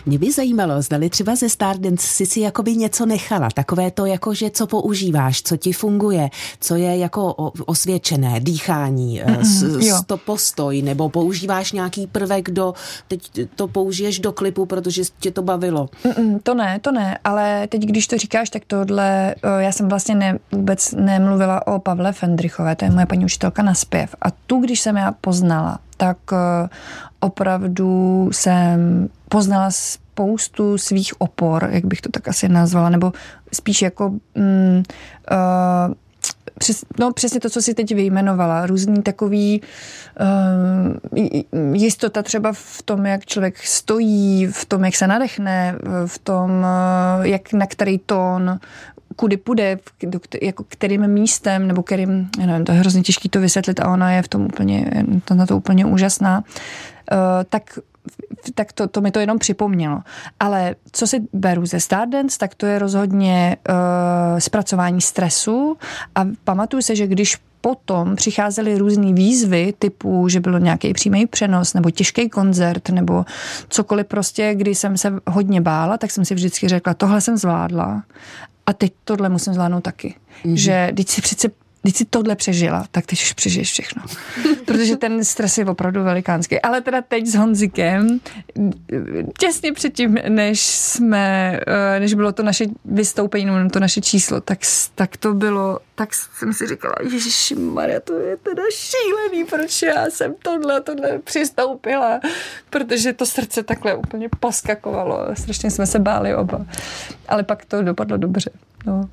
Mě 0.07 0.19
by 0.19 0.33
zajímalo, 0.33 0.83
zdali 0.83 1.11
třeba 1.11 1.37
ze 1.37 1.49
Stardance 1.49 2.07
si 2.07 2.27
si 2.27 2.41
jakoby 2.41 2.77
něco 2.77 3.07
nechala, 3.07 3.49
takové 3.55 3.91
to 3.91 4.07
jako, 4.07 4.35
že 4.35 4.51
co 4.51 4.67
používáš, 4.67 5.43
co 5.43 5.57
ti 5.57 5.73
funguje, 5.73 6.31
co 6.61 6.75
je 6.77 6.97
jako 6.97 7.33
osvědčené, 7.67 8.41
dýchání, 8.41 9.23
mm, 9.27 10.03
to 10.07 10.17
postoj, 10.17 10.83
nebo 10.83 11.09
používáš 11.09 11.73
nějaký 11.73 12.07
prvek 12.07 12.51
do, 12.51 12.75
teď 13.09 13.31
to 13.55 13.69
použiješ 13.69 14.19
do 14.19 14.33
klipu, 14.33 14.67
protože 14.67 15.03
tě 15.19 15.31
to 15.31 15.43
bavilo. 15.43 15.89
Mm, 16.19 16.39
to 16.39 16.55
ne, 16.55 16.79
to 16.81 16.93
ne, 16.93 17.19
ale 17.25 17.67
teď, 17.67 17.83
když 17.83 18.07
to 18.07 18.19
říkáš, 18.19 18.51
tak 18.51 18.63
tohle, 18.67 19.35
já 19.59 19.73
jsem 19.73 19.89
vlastně 19.89 20.15
ne, 20.15 20.39
vůbec 20.53 20.93
nemluvila 20.93 21.67
o 21.67 21.79
Pavle 21.79 22.13
Fendrichové, 22.13 22.77
to 22.77 22.85
je 22.85 22.91
moje 22.91 23.07
paní 23.07 23.25
učitelka 23.25 23.63
na 23.63 23.75
zpěv 23.75 24.15
a 24.23 24.31
tu, 24.31 24.61
když 24.61 24.81
jsem 24.81 24.97
já 24.97 25.13
poznala, 25.13 25.79
tak 25.97 26.19
opravdu 27.21 28.29
jsem 28.33 29.09
poznala 29.29 29.71
spoustu 29.71 30.79
svých 30.79 31.21
opor, 31.21 31.69
jak 31.73 31.85
bych 31.85 32.01
to 32.01 32.09
tak 32.09 32.29
asi 32.29 32.49
nazvala, 32.49 32.89
nebo 32.89 33.13
spíš 33.53 33.83
jako 33.83 34.11
mm, 34.35 34.83
uh, 35.31 35.95
přes, 36.59 36.85
no 37.01 37.13
přesně 37.13 37.41
to, 37.41 37.51
co 37.51 37.63
si 37.63 37.75
teď 37.75 37.95
vyjmenovala, 37.95 38.67
různý 38.67 39.03
takový 39.03 39.61
uh, 40.21 41.75
jistota 41.75 42.23
třeba 42.23 42.53
v 42.53 42.83
tom, 42.85 43.07
jak 43.07 43.27
člověk 43.27 43.59
stojí, 43.59 44.47
v 44.47 44.65
tom, 44.65 44.85
jak 44.85 44.97
se 44.97 45.07
nadechne, 45.07 45.79
v 46.07 46.19
tom, 46.19 46.51
uh, 46.51 47.27
jak 47.27 47.53
na 47.53 47.67
který 47.67 47.99
tón, 47.99 48.59
kudy 49.17 49.37
půjde, 49.37 49.79
jako 50.43 50.65
kterým 50.69 51.09
místem, 51.09 51.69
nebo 51.69 51.83
kterým, 51.83 52.29
já 52.41 52.47
nevím, 52.47 52.65
to 52.65 52.73
je 52.73 52.79
hrozně 52.79 53.03
těžké 53.03 53.29
to 53.29 53.41
vysvětlit 53.41 53.81
a 53.81 53.89
ona 53.89 54.13
je 54.13 54.23
v 54.23 54.29
tom 54.29 54.43
úplně, 54.43 54.91
na 55.35 55.47
to 55.47 55.57
úplně 55.57 55.87
úžasná, 55.87 56.45
tak 57.49 57.79
tak 58.55 58.73
to, 58.73 58.89
to 58.89 59.01
mi 59.01 59.11
to 59.11 59.21
jenom 59.21 59.39
připomnělo. 59.39 60.01
Ale 60.41 60.75
co 60.93 61.07
si 61.07 61.23
beru 61.33 61.67
ze 61.67 61.81
Stardance, 61.81 62.39
tak 62.39 62.55
to 62.55 62.67
je 62.67 62.79
rozhodně 62.79 63.57
uh, 63.69 63.75
zpracování 64.39 65.01
stresu 65.01 65.77
a 66.15 66.27
pamatuju 66.45 66.83
se, 66.83 66.97
že 66.97 67.07
když 67.07 67.37
potom 67.61 68.17
přicházely 68.17 68.79
různé 68.79 69.13
výzvy 69.13 69.75
typu, 69.79 70.29
že 70.29 70.41
bylo 70.41 70.59
nějaký 70.59 70.93
přímý 70.93 71.27
přenos 71.27 71.75
nebo 71.75 71.91
těžký 71.91 72.29
koncert 72.29 72.89
nebo 72.89 73.25
cokoliv 73.69 74.07
prostě, 74.07 74.55
kdy 74.55 74.75
jsem 74.75 74.97
se 74.97 75.13
hodně 75.27 75.61
bála, 75.61 75.99
tak 75.99 76.11
jsem 76.11 76.25
si 76.25 76.35
vždycky 76.35 76.69
řekla, 76.69 76.95
tohle 76.95 77.21
jsem 77.21 77.37
zvládla 77.37 78.03
a 78.67 78.73
teď 78.73 78.93
tohle 79.05 79.29
musím 79.29 79.55
zvládnout 79.55 79.81
taky. 79.81 80.15
Mm-hmm. 80.45 80.55
Že 80.55 80.93
teď 80.97 81.09
si 81.09 81.21
přece 81.21 81.49
když 81.87 81.97
si 81.97 82.05
tohle 82.05 82.37
přežila, 82.37 82.87
tak 82.91 83.07
teď 83.07 83.23
už 83.23 83.33
přežiješ 83.33 83.73
všechno. 83.73 84.03
Protože 84.65 84.97
ten 84.97 85.25
stres 85.25 85.59
je 85.59 85.65
opravdu 85.65 86.03
velikánský. 86.03 86.61
Ale 86.61 86.81
teda 86.81 87.03
teď 87.03 87.27
s 87.27 87.35
Honzikem, 87.35 88.21
těsně 89.39 89.73
předtím, 89.73 90.19
než 90.29 90.61
jsme, 90.61 91.61
eh, 91.67 92.01
než 92.01 92.15
bylo 92.15 92.33
to 92.33 92.43
naše 92.43 92.65
vystoupení, 92.85 93.45
nebo 93.45 93.71
to 93.71 93.81
naše 93.81 94.01
číslo, 94.01 94.41
tak, 94.41 94.59
tak 94.95 95.17
to 95.17 95.35
bylo, 95.35 95.79
tak 95.95 96.15
jsem 96.15 96.53
si 96.53 96.67
říkala, 96.67 96.95
Ježíši 97.13 97.55
Maria, 97.55 98.01
to 98.01 98.19
je 98.19 98.37
teda 98.37 98.63
šílený, 98.73 99.45
proč 99.45 99.83
já 99.83 100.07
jsem 100.11 100.35
tohle, 100.43 100.81
tohle 100.81 101.19
přistoupila, 101.19 102.21
protože 102.71 103.13
to 103.13 103.27
srdce 103.27 103.63
takhle 103.63 103.95
úplně 103.95 104.29
poskakovalo. 104.41 105.27
Strašně 105.35 105.71
jsme 105.71 105.87
se 105.87 105.99
báli 105.99 106.35
oba. 106.35 106.67
Ale 107.29 107.43
pak 107.43 107.65
to 107.65 107.83
dopadlo 107.83 108.17
dobře. 108.17 108.51
No. 108.87 109.09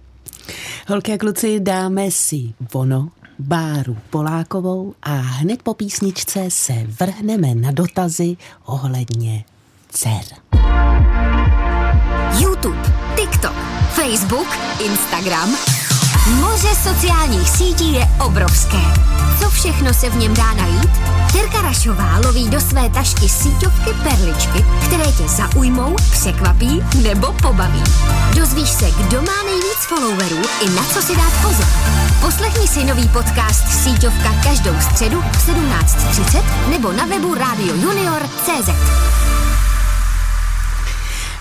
Holky 0.88 1.14
a 1.14 1.18
kluci, 1.18 1.60
dáme 1.60 2.12
si 2.12 2.54
vono, 2.74 3.10
Báru 3.40 3.98
Polákovou 4.10 4.94
a 5.04 5.14
hned 5.16 5.64
po 5.64 5.74
písničce 5.74 6.46
se 6.50 6.74
vrhneme 7.00 7.56
na 7.56 7.72
dotazy 7.72 8.38
ohledně 8.66 9.44
dcer. 9.90 10.24
YouTube, 12.40 12.94
TikTok, 13.16 13.56
Facebook, 13.96 14.48
Instagram 14.86 15.56
Moře 16.32 16.68
sociálních 16.84 17.50
sítí 17.50 17.94
je 17.94 18.08
obrovské. 18.26 18.82
Co 19.40 19.50
všechno 19.50 19.94
se 19.94 20.10
v 20.10 20.16
něm 20.16 20.34
dá 20.34 20.54
najít? 20.54 21.03
Terka 21.34 21.62
Rašová 21.62 22.18
loví 22.26 22.50
do 22.50 22.60
své 22.62 22.90
tašky 22.90 23.30
síťovky 23.30 23.90
perličky, 24.04 24.66
které 24.86 25.12
tě 25.12 25.24
zaujmou, 25.28 25.96
překvapí 26.12 26.84
nebo 27.04 27.34
pobaví. 27.42 27.84
Dozvíš 28.36 28.70
se, 28.70 28.86
kdo 28.92 29.22
má 29.22 29.44
nejvíc 29.46 29.80
followerů 29.88 30.42
i 30.62 30.70
na 30.70 30.84
co 30.94 31.02
si 31.02 31.16
dát 31.16 31.34
pozor. 31.42 31.68
Poslechni 32.22 32.68
si 32.68 32.84
nový 32.84 33.08
podcast 33.08 33.84
Síťovka 33.84 34.34
každou 34.44 34.74
středu 34.92 35.22
v 35.22 35.48
17.30 35.48 36.44
nebo 36.70 36.92
na 36.92 37.06
webu 37.06 37.34
Radio 37.34 37.76
Junior.cz. 37.76 38.70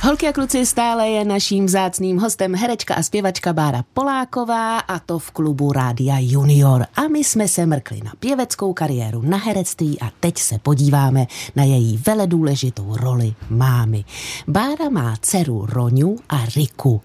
Holky 0.05 0.29
a 0.29 0.33
kluci 0.33 0.67
stále 0.67 1.09
je 1.09 1.25
naším 1.25 1.67
vzácným 1.67 2.19
hostem 2.19 2.55
herečka 2.55 2.95
a 2.95 3.03
zpěvačka 3.03 3.53
Bára 3.53 3.85
Poláková 3.95 4.79
a 4.79 4.99
to 4.99 5.19
v 5.19 5.31
klubu 5.31 5.73
Rádia 5.73 6.17
Junior. 6.21 6.87
A 6.97 7.09
my 7.09 7.19
jsme 7.19 7.49
se 7.49 7.67
mrkli 7.67 8.01
na 8.05 8.13
pěveckou 8.19 8.73
kariéru, 8.73 9.23
na 9.23 9.37
herectví 9.37 10.01
a 10.01 10.11
teď 10.21 10.39
se 10.39 10.59
podíváme 10.59 11.27
na 11.57 11.65
její 11.65 12.01
veledůležitou 12.07 12.97
roli 12.97 13.35
mámy. 13.51 14.05
Bára 14.49 14.89
má 14.91 15.17
dceru 15.21 15.67
Roňu 15.67 16.17
a 16.29 16.45
Riku. 16.57 17.01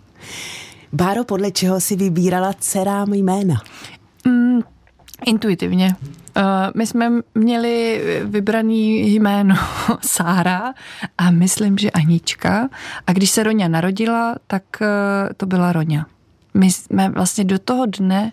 Báro, 0.93 1.23
podle 1.23 1.51
čeho 1.51 1.81
si 1.81 1.95
vybírala 1.95 2.53
dcerám 2.59 3.13
jména? 3.13 3.61
Mm, 4.25 4.59
intuitivně. 5.25 5.95
Uh, 6.37 6.43
my 6.75 6.87
jsme 6.87 7.11
měli 7.35 8.01
vybraný 8.23 9.13
jméno 9.15 9.55
Sára 10.01 10.73
a 11.17 11.31
myslím, 11.31 11.77
že 11.77 11.91
Anička. 11.91 12.69
A 13.07 13.13
když 13.13 13.29
se 13.29 13.43
Roňa 13.43 13.67
narodila, 13.67 14.35
tak 14.47 14.63
uh, 14.81 14.87
to 15.37 15.45
byla 15.45 15.71
Roňa. 15.71 16.05
My 16.53 16.71
jsme 16.71 17.09
vlastně 17.09 17.43
do 17.43 17.59
toho 17.59 17.85
dne 17.85 18.31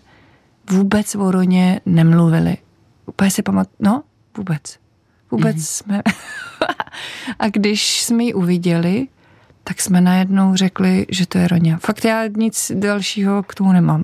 vůbec 0.69 1.15
o 1.15 1.31
Roně 1.31 1.79
nemluvili. 1.85 2.57
Úplně 3.05 3.31
si 3.31 3.41
pamat... 3.41 3.67
No, 3.79 4.03
vůbec. 4.37 4.61
Vůbec 5.31 5.55
mm-hmm. 5.55 5.83
jsme... 5.83 6.01
a 7.39 7.49
když 7.49 8.03
jsme 8.03 8.23
ji 8.23 8.33
uviděli, 8.33 9.07
tak 9.63 9.81
jsme 9.81 10.01
najednou 10.01 10.55
řekli, 10.55 11.05
že 11.09 11.27
to 11.27 11.37
je 11.37 11.47
Roňa. 11.47 11.77
Fakt 11.77 12.05
já 12.05 12.27
nic 12.27 12.71
dalšího 12.75 13.43
k 13.43 13.55
tomu 13.55 13.71
nemám. 13.71 14.03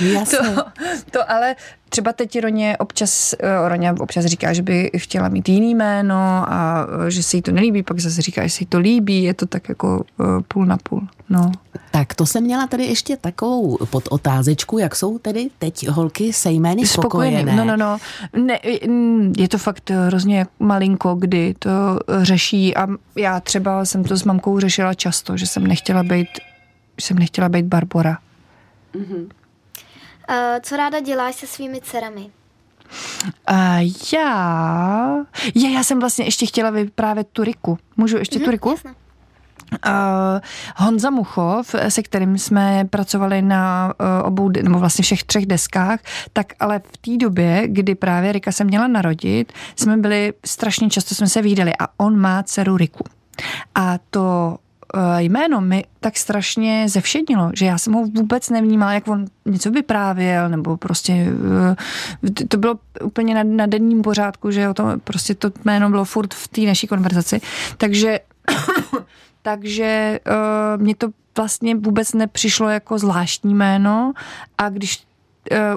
Jasně. 0.00 0.38
to, 0.54 0.64
to 1.10 1.30
ale 1.30 1.56
třeba 1.94 2.12
teď 2.12 2.40
Roně 2.40 2.76
občas, 2.76 3.34
eh, 3.38 3.68
Roně 3.68 3.92
občas 3.92 4.24
říká, 4.24 4.52
že 4.52 4.62
by 4.62 4.90
chtěla 4.96 5.28
mít 5.28 5.48
jiný 5.48 5.74
jméno 5.74 6.44
a 6.48 6.86
eh, 7.06 7.10
že 7.10 7.22
se 7.22 7.36
jí 7.36 7.42
to 7.42 7.52
nelíbí, 7.52 7.82
pak 7.82 8.00
zase 8.00 8.22
říká, 8.22 8.42
že 8.42 8.50
se 8.50 8.62
jí 8.62 8.66
to 8.66 8.78
líbí, 8.78 9.22
je 9.22 9.34
to 9.34 9.46
tak 9.46 9.68
jako 9.68 10.04
eh, 10.20 10.24
půl 10.48 10.66
na 10.66 10.76
půl. 10.76 11.08
No. 11.28 11.52
Tak 11.90 12.14
to 12.14 12.26
jsem 12.26 12.44
měla 12.44 12.66
tady 12.66 12.84
ještě 12.84 13.16
takovou 13.16 13.78
podotázečku, 13.90 14.78
jak 14.78 14.96
jsou 14.96 15.18
tedy 15.18 15.50
teď 15.58 15.88
holky 15.88 16.32
se 16.32 16.50
jmény 16.50 16.86
spokojené. 16.86 17.40
spokojené. 17.40 17.64
No, 17.64 17.76
no, 17.76 17.76
no. 17.76 17.98
Ne, 18.44 18.58
je 19.36 19.48
to 19.48 19.58
fakt 19.58 19.90
hrozně 19.90 20.46
malinko, 20.58 21.14
kdy 21.14 21.54
to 21.58 21.70
řeší 22.22 22.76
a 22.76 22.88
já 23.16 23.40
třeba 23.40 23.84
jsem 23.84 24.04
to 24.04 24.16
s 24.16 24.24
mamkou 24.24 24.60
řešila 24.60 24.94
často, 24.94 25.36
že 25.36 25.46
jsem 25.46 25.66
nechtěla 25.66 26.02
být, 26.02 26.28
jsem 27.00 27.18
nechtěla 27.18 27.48
být 27.48 27.66
Barbora. 27.66 28.18
Mm-hmm. 28.94 29.26
Uh, 30.30 30.36
co 30.62 30.76
ráda 30.76 31.00
děláš 31.00 31.34
se 31.34 31.46
svými 31.46 31.80
dcerami? 31.80 32.30
Uh, 33.50 33.88
já... 34.12 35.16
Je, 35.54 35.72
já 35.72 35.82
jsem 35.82 36.00
vlastně 36.00 36.24
ještě 36.24 36.46
chtěla 36.46 36.70
vyprávět 36.70 37.28
tu 37.32 37.44
Riku. 37.44 37.78
Můžu 37.96 38.16
ještě 38.16 38.38
mm-hmm, 38.38 38.44
tu 38.44 38.50
Riku? 38.50 38.70
Jasne. 38.70 38.94
Uh, 39.86 40.40
Honza 40.76 41.10
Muchov, 41.10 41.74
se 41.88 42.02
kterým 42.02 42.38
jsme 42.38 42.84
pracovali 42.90 43.42
na 43.42 43.94
uh, 44.00 44.26
obou, 44.28 44.48
nebo 44.48 44.78
vlastně 44.78 45.02
všech 45.02 45.24
třech 45.24 45.46
deskách, 45.46 46.00
tak 46.32 46.52
ale 46.60 46.78
v 46.78 46.96
té 46.96 47.16
době, 47.16 47.62
kdy 47.66 47.94
právě 47.94 48.32
Rika 48.32 48.52
se 48.52 48.64
měla 48.64 48.86
narodit, 48.86 49.52
jsme 49.76 49.96
byli, 49.96 50.32
strašně 50.46 50.90
často 50.90 51.14
jsme 51.14 51.28
se 51.28 51.42
viděli 51.42 51.72
a 51.78 51.88
on 51.96 52.18
má 52.18 52.42
dceru 52.42 52.76
Riku. 52.76 53.04
A 53.74 53.98
to 54.10 54.56
jméno 55.18 55.60
mi 55.60 55.84
tak 56.00 56.16
strašně 56.16 56.88
zevšednilo, 56.88 57.50
že 57.54 57.66
já 57.66 57.78
jsem 57.78 57.92
ho 57.92 58.04
vůbec 58.04 58.50
nevnímala, 58.50 58.92
jak 58.92 59.08
on 59.08 59.24
něco 59.44 59.70
vyprávěl, 59.70 60.48
nebo 60.48 60.76
prostě 60.76 61.26
uh, 62.22 62.30
to 62.48 62.56
bylo 62.56 62.74
úplně 63.02 63.34
na, 63.34 63.42
na 63.42 63.66
denním 63.66 64.02
pořádku, 64.02 64.50
že 64.50 64.68
o 64.68 64.74
tom, 64.74 65.00
prostě 65.00 65.34
to 65.34 65.50
jméno 65.64 65.90
bylo 65.90 66.04
furt 66.04 66.34
v 66.34 66.48
té 66.48 66.60
naší 66.60 66.86
konverzaci. 66.86 67.40
Takže 67.76 68.20
takže 69.42 70.20
uh, 70.26 70.82
mě 70.82 70.94
to 70.94 71.08
vlastně 71.36 71.74
vůbec 71.74 72.12
nepřišlo 72.12 72.68
jako 72.68 72.98
zvláštní 72.98 73.54
jméno 73.54 74.12
a 74.58 74.68
když 74.68 75.04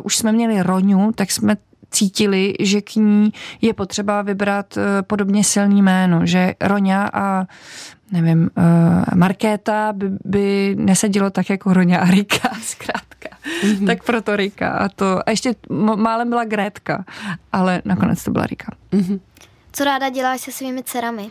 už 0.03 0.17
jsme 0.17 0.31
měli 0.31 0.63
Roňu, 0.63 1.11
tak 1.11 1.31
jsme 1.31 1.55
cítili, 1.91 2.53
že 2.59 2.81
k 2.81 2.95
ní 2.95 3.33
je 3.61 3.73
potřeba 3.73 4.21
vybrat 4.21 4.77
uh, 4.77 4.83
podobně 5.01 5.43
silný 5.43 5.81
jméno, 5.81 6.25
že 6.25 6.53
Roňa 6.61 7.09
a 7.13 7.45
nevím, 8.11 8.49
uh, 8.57 9.03
Markéta 9.15 9.93
by, 9.93 10.09
by 10.25 10.75
nesedělo 10.79 11.29
tak 11.29 11.49
jako 11.49 11.73
Roňa 11.73 11.99
a 11.99 12.05
Rika, 12.05 12.49
zkrátka. 12.61 13.29
Mm-hmm. 13.63 13.85
Tak 13.85 14.03
proto 14.03 14.35
Rika. 14.35 14.69
A, 14.69 14.89
to, 14.89 15.29
a 15.29 15.29
ještě 15.29 15.55
málem 15.95 16.29
byla 16.29 16.45
Grétka, 16.45 17.05
ale 17.51 17.81
nakonec 17.85 18.23
to 18.23 18.31
byla 18.31 18.45
Rika. 18.45 18.71
Mm-hmm. 18.91 19.19
Co 19.71 19.83
ráda 19.83 20.09
děláš 20.09 20.41
se 20.41 20.51
svými 20.51 20.83
dcerami? 20.83 21.29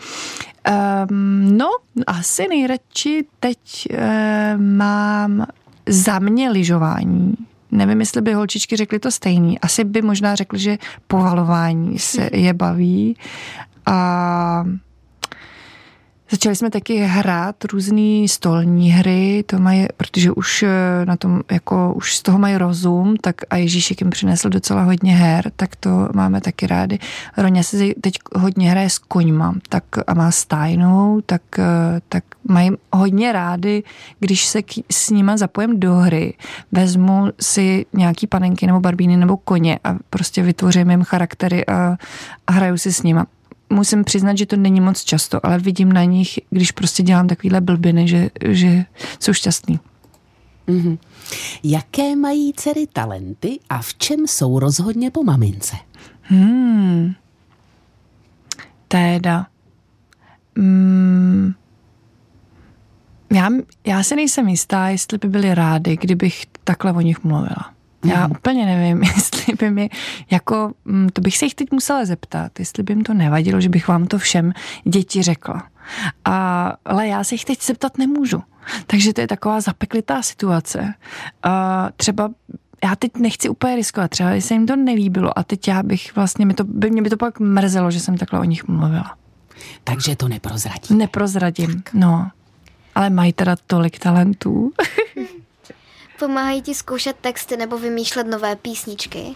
Um, 1.10 1.58
no, 1.58 1.70
asi 2.06 2.48
nejradši 2.48 3.24
teď 3.40 3.88
um, 3.90 4.76
mám 4.76 5.46
za 5.88 6.18
mě 6.18 6.50
lyžování. 6.50 7.34
Nevím, 7.70 8.00
jestli 8.00 8.22
by 8.22 8.32
holčičky 8.32 8.76
řekly 8.76 8.98
to 8.98 9.10
stejný. 9.10 9.58
Asi 9.58 9.84
by 9.84 10.02
možná 10.02 10.34
řekli, 10.34 10.58
že 10.58 10.78
povalování 11.06 11.98
se 11.98 12.30
je 12.32 12.54
baví. 12.54 13.16
A 13.86 14.64
Začali 16.30 16.56
jsme 16.56 16.70
taky 16.70 16.96
hrát 16.96 17.64
různé 17.64 18.28
stolní 18.28 18.90
hry, 18.90 19.44
to 19.46 19.58
mají, 19.58 19.86
protože 19.96 20.32
už 20.32 20.62
eh, 20.62 20.70
na 21.04 21.16
tom, 21.16 21.40
jako 21.50 21.92
už 21.96 22.16
z 22.16 22.22
toho 22.22 22.38
mají 22.38 22.56
rozum, 22.56 23.16
tak 23.16 23.36
a 23.50 23.56
Ježíšek 23.56 24.00
jim 24.00 24.10
přinesl 24.10 24.48
docela 24.48 24.82
hodně 24.82 25.16
her, 25.16 25.52
tak 25.56 25.76
to 25.76 26.08
máme 26.14 26.40
taky 26.40 26.66
rádi. 26.66 26.98
Roně 27.36 27.64
se 27.64 27.76
teď 28.00 28.14
hodně 28.34 28.70
hraje 28.70 28.90
s 28.90 28.98
koňma, 28.98 29.54
tak 29.68 29.84
a 30.06 30.14
má 30.14 30.30
stájnou, 30.30 31.20
tak, 31.26 31.42
eh, 31.58 32.00
tak 32.08 32.24
mají 32.48 32.70
hodně 32.92 33.32
rádi, 33.32 33.82
když 34.20 34.46
se 34.46 34.62
k, 34.62 34.72
s 34.90 35.10
nima 35.10 35.36
zapojím 35.36 35.80
do 35.80 35.94
hry, 35.94 36.34
vezmu 36.72 37.28
si 37.40 37.86
nějaký 37.92 38.26
panenky 38.26 38.66
nebo 38.66 38.80
barbíny 38.80 39.16
nebo 39.16 39.36
koně 39.36 39.78
a 39.84 39.96
prostě 40.10 40.42
vytvořím 40.42 40.90
jim 40.90 41.04
charaktery 41.04 41.66
a, 41.66 41.96
a 42.46 42.52
hraju 42.52 42.78
si 42.78 42.92
s 42.92 43.02
nima 43.02 43.26
musím 43.70 44.04
přiznat, 44.04 44.38
že 44.38 44.46
to 44.46 44.56
není 44.56 44.80
moc 44.80 45.04
často, 45.04 45.46
ale 45.46 45.58
vidím 45.58 45.92
na 45.92 46.04
nich, 46.04 46.38
když 46.50 46.72
prostě 46.72 47.02
dělám 47.02 47.28
takovýhle 47.28 47.60
blbiny, 47.60 48.08
že, 48.08 48.30
že 48.48 48.84
jsou 49.20 49.32
šťastný. 49.32 49.80
Mm-hmm. 50.68 50.98
Jaké 51.64 52.16
mají 52.16 52.52
dcery 52.52 52.86
talenty 52.92 53.58
a 53.68 53.82
v 53.82 53.94
čem 53.94 54.26
jsou 54.26 54.58
rozhodně 54.58 55.10
po 55.10 55.24
mamince? 55.24 55.76
Hmm. 56.22 57.14
Téda. 58.88 59.46
Hmm. 60.56 61.54
Já, 63.32 63.48
já 63.86 64.02
se 64.02 64.16
nejsem 64.16 64.48
jistá, 64.48 64.88
jestli 64.88 65.18
by 65.18 65.28
byli 65.28 65.54
rádi, 65.54 65.96
kdybych 65.96 66.46
takhle 66.64 66.92
o 66.92 67.00
nich 67.00 67.24
mluvila. 67.24 67.75
Já 68.08 68.26
mm. 68.26 68.30
úplně 68.30 68.66
nevím, 68.66 69.02
jestli 69.16 69.54
by 69.54 69.70
mi, 69.70 69.90
jako, 70.30 70.72
mm, 70.84 71.08
to 71.12 71.20
bych 71.20 71.38
se 71.38 71.46
jich 71.46 71.54
teď 71.54 71.72
musela 71.72 72.04
zeptat, 72.04 72.58
jestli 72.58 72.82
by 72.82 72.92
jim 72.92 73.04
to 73.04 73.14
nevadilo, 73.14 73.60
že 73.60 73.68
bych 73.68 73.88
vám 73.88 74.06
to 74.06 74.18
všem 74.18 74.52
děti 74.84 75.22
řekla. 75.22 75.66
A, 76.24 76.72
ale 76.84 77.08
já 77.08 77.24
se 77.24 77.34
jich 77.34 77.44
teď 77.44 77.62
zeptat 77.62 77.98
nemůžu. 77.98 78.42
Takže 78.86 79.12
to 79.12 79.20
je 79.20 79.26
taková 79.26 79.60
zapeklitá 79.60 80.22
situace. 80.22 80.94
A 81.42 81.88
třeba 81.96 82.30
já 82.84 82.96
teď 82.96 83.16
nechci 83.16 83.48
úplně 83.48 83.76
riskovat, 83.76 84.10
třeba 84.10 84.30
se 84.40 84.54
jim 84.54 84.66
to 84.66 84.76
nelíbilo 84.76 85.38
a 85.38 85.42
teď 85.42 85.68
já 85.68 85.82
bych 85.82 86.16
vlastně, 86.16 86.46
mi 86.46 86.54
to, 86.54 86.64
by, 86.64 86.90
mě 86.90 87.02
by 87.02 87.10
to 87.10 87.16
pak 87.16 87.40
mrzelo, 87.40 87.90
že 87.90 88.00
jsem 88.00 88.18
takhle 88.18 88.40
o 88.40 88.44
nich 88.44 88.68
mluvila. 88.68 89.16
Takže 89.84 90.16
to 90.16 90.28
neprozradím. 90.28 90.98
Neprozradím, 90.98 91.82
no. 91.94 92.30
Ale 92.94 93.10
mají 93.10 93.32
teda 93.32 93.56
tolik 93.66 93.98
talentů. 93.98 94.72
Pomáhají 96.18 96.62
ti 96.62 96.74
zkoušet 96.74 97.16
texty 97.20 97.56
nebo 97.56 97.78
vymýšlet 97.78 98.26
nové 98.26 98.56
písničky? 98.56 99.34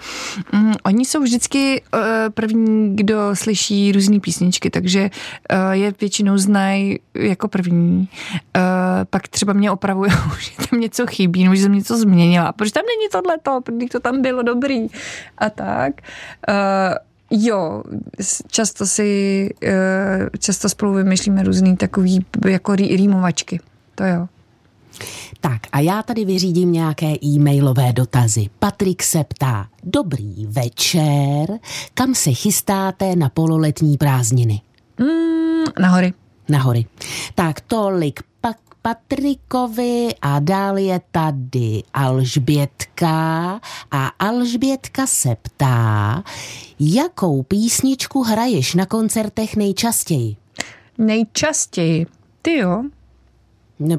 Mm, 0.52 0.72
oni 0.84 1.04
jsou 1.04 1.20
vždycky 1.20 1.82
uh, 1.94 2.00
první, 2.34 2.96
kdo 2.96 3.16
slyší 3.34 3.92
různé 3.92 4.20
písničky, 4.20 4.70
takže 4.70 5.10
uh, 5.52 5.70
je 5.70 5.94
většinou 6.00 6.38
znají 6.38 6.98
jako 7.14 7.48
první. 7.48 8.08
Uh, 8.56 8.62
pak 9.10 9.28
třeba 9.28 9.52
mě 9.52 9.70
opravují, 9.70 10.10
že 10.40 10.68
tam 10.70 10.80
něco 10.80 11.06
chybí, 11.06 11.44
nebo 11.44 11.54
že 11.54 11.62
jsem 11.62 11.72
něco 11.72 11.96
změnila, 11.96 12.52
protože 12.52 12.72
tam 12.72 12.84
není 12.86 13.08
tohleto, 13.12 13.60
protože 13.60 13.88
to 13.88 14.00
tam 14.00 14.22
bylo 14.22 14.42
dobrý 14.42 14.86
a 15.38 15.50
tak. 15.50 15.92
Uh, 16.48 16.94
Jo, 17.32 17.82
často 18.46 18.86
si, 18.86 19.50
často 20.38 20.68
spolu 20.68 20.92
vymýšlíme 20.92 21.42
různý 21.42 21.76
takový 21.76 22.26
jako 22.48 22.74
rýmovačky, 22.74 23.60
to 23.94 24.04
jo. 24.04 24.28
Tak 25.40 25.60
a 25.72 25.80
já 25.80 26.02
tady 26.02 26.24
vyřídím 26.24 26.72
nějaké 26.72 27.14
e-mailové 27.24 27.92
dotazy. 27.92 28.50
Patrik 28.58 29.02
se 29.02 29.24
ptá, 29.24 29.66
dobrý 29.84 30.46
večer, 30.46 31.58
kam 31.94 32.14
se 32.14 32.32
chystáte 32.32 33.16
na 33.16 33.28
pololetní 33.28 33.96
prázdniny? 33.96 34.60
Mm, 34.98 35.64
nahory. 35.80 36.12
Nahory. 36.48 36.86
Tak 37.34 37.60
tolik 37.60 38.20
pak 38.40 38.56
Patrikovi 38.82 40.08
a 40.22 40.38
dál 40.38 40.78
je 40.78 41.00
tady 41.10 41.82
Alžbětka 41.94 43.60
a 43.90 44.06
Alžbětka 44.06 45.06
se 45.06 45.36
ptá, 45.42 46.22
jakou 46.80 47.42
písničku 47.42 48.22
hraješ 48.22 48.74
na 48.74 48.86
koncertech 48.86 49.56
nejčastěji? 49.56 50.36
Nejčastěji? 50.98 52.06
Ty 52.42 52.56
jo, 52.56 52.82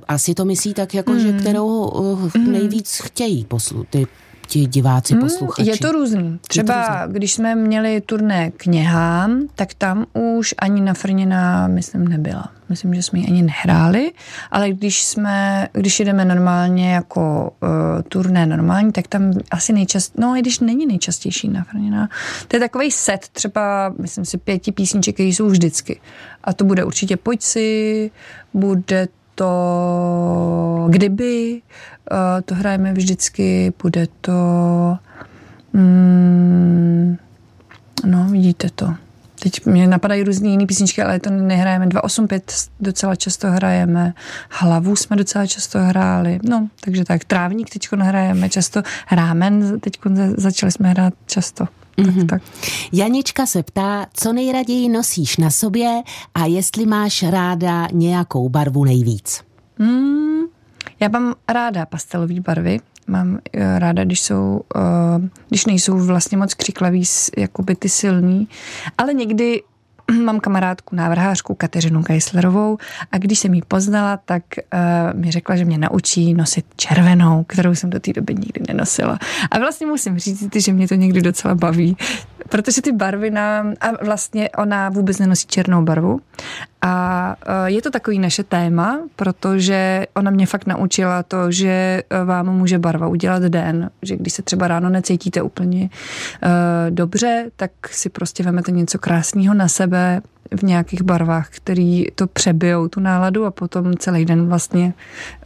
asi 0.08 0.34
to 0.34 0.46
myslí 0.46 0.74
tak, 0.74 0.94
jako, 0.94 1.12
mm. 1.12 1.20
že 1.20 1.34
kterou 1.34 1.86
uh, 1.86 2.36
nejvíc 2.36 3.02
chtějí 3.04 3.46
poslu, 3.46 3.86
ty 3.90 4.08
ti 4.52 4.66
diváci, 4.66 5.16
mm, 5.16 5.22
posluchači. 5.22 5.70
Je 5.70 5.78
to 5.78 5.92
různý. 5.92 6.40
Třeba 6.48 6.74
to 6.74 6.90
různý. 6.90 7.14
když 7.14 7.34
jsme 7.34 7.56
měli 7.56 8.02
turné 8.02 8.52
kněhám, 8.52 9.48
tak 9.56 9.74
tam 9.74 10.06
už 10.14 10.56
ani 10.58 10.82
na 10.82 10.94
Frnina, 10.94 11.68
myslím, 11.68 12.08
nebyla. 12.08 12.52
Myslím, 12.70 12.94
že 12.94 13.04
jsme 13.04 13.20
ji 13.20 13.28
ani 13.28 13.42
nehráli, 13.42 14.12
ale 14.52 14.70
když 14.70 15.04
jsme, 15.06 15.68
když 15.72 16.00
jdeme 16.00 16.26
normálně 16.26 16.94
jako 16.94 17.52
uh, 17.64 17.70
turné 18.08 18.46
normální, 18.46 18.92
tak 18.92 19.08
tam 19.08 19.34
asi 19.52 19.74
nejčast, 19.74 20.18
no 20.18 20.36
i 20.36 20.42
když 20.42 20.60
není 20.60 20.86
nejčastější 20.86 21.48
na 21.48 21.64
Frnina. 21.64 22.10
To 22.48 22.56
je 22.56 22.60
takový 22.60 22.92
set, 22.92 23.28
třeba, 23.32 23.94
myslím 24.00 24.26
si, 24.26 24.38
pěti 24.38 24.72
písniček, 24.72 25.16
které 25.16 25.30
jsou 25.30 25.48
vždycky. 25.48 26.02
A 26.44 26.54
to 26.54 26.66
bude 26.66 26.84
určitě 26.84 27.18
Pojď 27.18 27.42
si, 27.42 28.12
bude 28.54 29.08
to 29.36 30.88
kdyby, 30.90 31.62
uh, 32.12 32.18
to 32.46 32.56
hrajeme 32.56 32.94
vždycky, 32.94 33.74
bude 33.82 34.08
to 34.22 34.32
mm, 35.74 37.18
no, 38.06 38.28
vidíte 38.32 38.70
to. 38.76 38.94
Teď 39.44 39.66
mě 39.66 39.88
napadají 39.88 40.24
různé 40.24 40.50
jiné 40.50 40.66
písničky, 40.66 41.02
ale 41.02 41.20
to 41.20 41.30
nehrajeme. 41.30 41.88
285 41.88 42.54
docela 42.80 43.16
často 43.16 43.52
hrajeme, 43.52 44.14
Hlavu 44.50 44.96
jsme 44.96 45.16
docela 45.16 45.48
často 45.48 45.80
hráli, 45.80 46.40
no, 46.44 46.68
takže 46.84 47.06
tak. 47.06 47.24
Trávník 47.24 47.70
teď 47.70 47.88
hrajeme 47.92 48.50
často, 48.50 48.82
Rámen 49.12 49.80
teď 49.80 50.00
začali 50.38 50.72
jsme 50.72 50.90
hrát 50.90 51.14
často. 51.26 51.68
Mm-hmm. 51.98 52.26
Tak, 52.26 52.42
tak. 52.42 52.52
Janička 52.92 53.46
se 53.46 53.64
ptá, 53.64 54.06
co 54.14 54.34
nejraději 54.34 54.90
nosíš 54.90 55.38
na 55.38 55.50
sobě 55.50 56.02
a 56.36 56.46
jestli 56.46 56.86
máš 56.86 57.24
ráda 57.24 57.88
nějakou 57.92 58.50
barvu 58.50 58.84
nejvíc. 58.84 59.42
Mm, 59.80 60.42
já 61.00 61.08
mám 61.10 61.36
ráda 61.50 61.86
pastelové 61.86 62.40
barvy. 62.40 62.80
Mám 63.08 63.40
eh, 63.54 63.80
ráda, 63.80 64.04
když 64.04 64.22
jsou, 64.22 64.62
uh, 64.76 65.28
když 65.50 65.66
nejsou 65.66 65.98
vlastně 65.98 66.38
moc 66.38 66.54
křiklaví, 66.54 67.04
by 67.62 67.76
ty 67.76 67.90
silný, 67.90 68.48
ale 68.98 69.14
někdy 69.14 69.62
mám 70.26 70.40
kamarádku, 70.40 70.96
návrhářku 70.96 71.56
Kateřinu 71.56 72.02
Geislerovou 72.02 72.78
a 73.12 73.18
když 73.18 73.40
jsem 73.40 73.54
ji 73.54 73.62
poznala, 73.68 74.18
tak 74.18 74.44
uh, 74.58 75.20
mi 75.20 75.32
řekla, 75.32 75.56
že 75.56 75.66
mě 75.66 75.78
naučí 75.78 76.34
nosit 76.34 76.66
červenou, 76.76 77.44
kterou 77.44 77.76
jsem 77.76 77.90
do 77.90 78.00
té 78.00 78.14
doby 78.14 78.36
nikdy 78.36 78.62
nenosila. 78.68 79.20
A 79.52 79.60
vlastně 79.60 79.88
musím 79.88 80.20
říct, 80.20 80.56
že 80.56 80.74
mě 80.74 80.88
to 80.88 80.96
někdy 80.96 81.22
docela 81.22 81.56
baví 81.56 81.98
protože 82.50 82.82
ty 82.82 82.92
barvy 82.92 83.32
nám, 83.32 83.74
a 83.82 84.04
vlastně 84.06 84.50
ona 84.50 84.90
vůbec 84.90 85.20
nenosí 85.20 85.48
černou 85.48 85.84
barvu 85.84 86.22
a 86.82 87.36
e, 87.46 87.72
je 87.72 87.82
to 87.82 87.92
takový 87.92 88.20
naše 88.20 88.44
téma, 88.44 89.00
protože 89.16 90.06
ona 90.16 90.32
mě 90.32 90.46
fakt 90.46 90.68
naučila 90.68 91.24
to, 91.24 91.52
že 91.52 92.04
e, 92.10 92.24
vám 92.26 92.58
může 92.58 92.80
barva 92.80 93.08
udělat 93.08 93.44
den, 93.44 93.90
že 94.02 94.16
když 94.16 94.34
se 94.34 94.42
třeba 94.42 94.68
ráno 94.68 94.90
necítíte 94.90 95.42
úplně 95.42 95.90
uh, 96.44 96.50
dobře, 96.90 97.52
tak 97.56 97.72
si 97.92 98.10
prostě 98.10 98.44
vemete 98.44 98.72
něco 98.72 99.00
krásného 99.00 99.54
na 99.54 99.68
sebe, 99.68 100.22
v 100.56 100.64
nějakých 100.64 101.02
barvách, 101.02 101.50
který 101.50 102.06
to 102.16 102.28
přebijou 102.28 102.88
tu 102.88 103.00
náladu 103.00 103.46
a 103.46 103.52
potom 103.52 103.98
celý 103.98 104.26
den 104.26 104.48
vlastně 104.48 104.94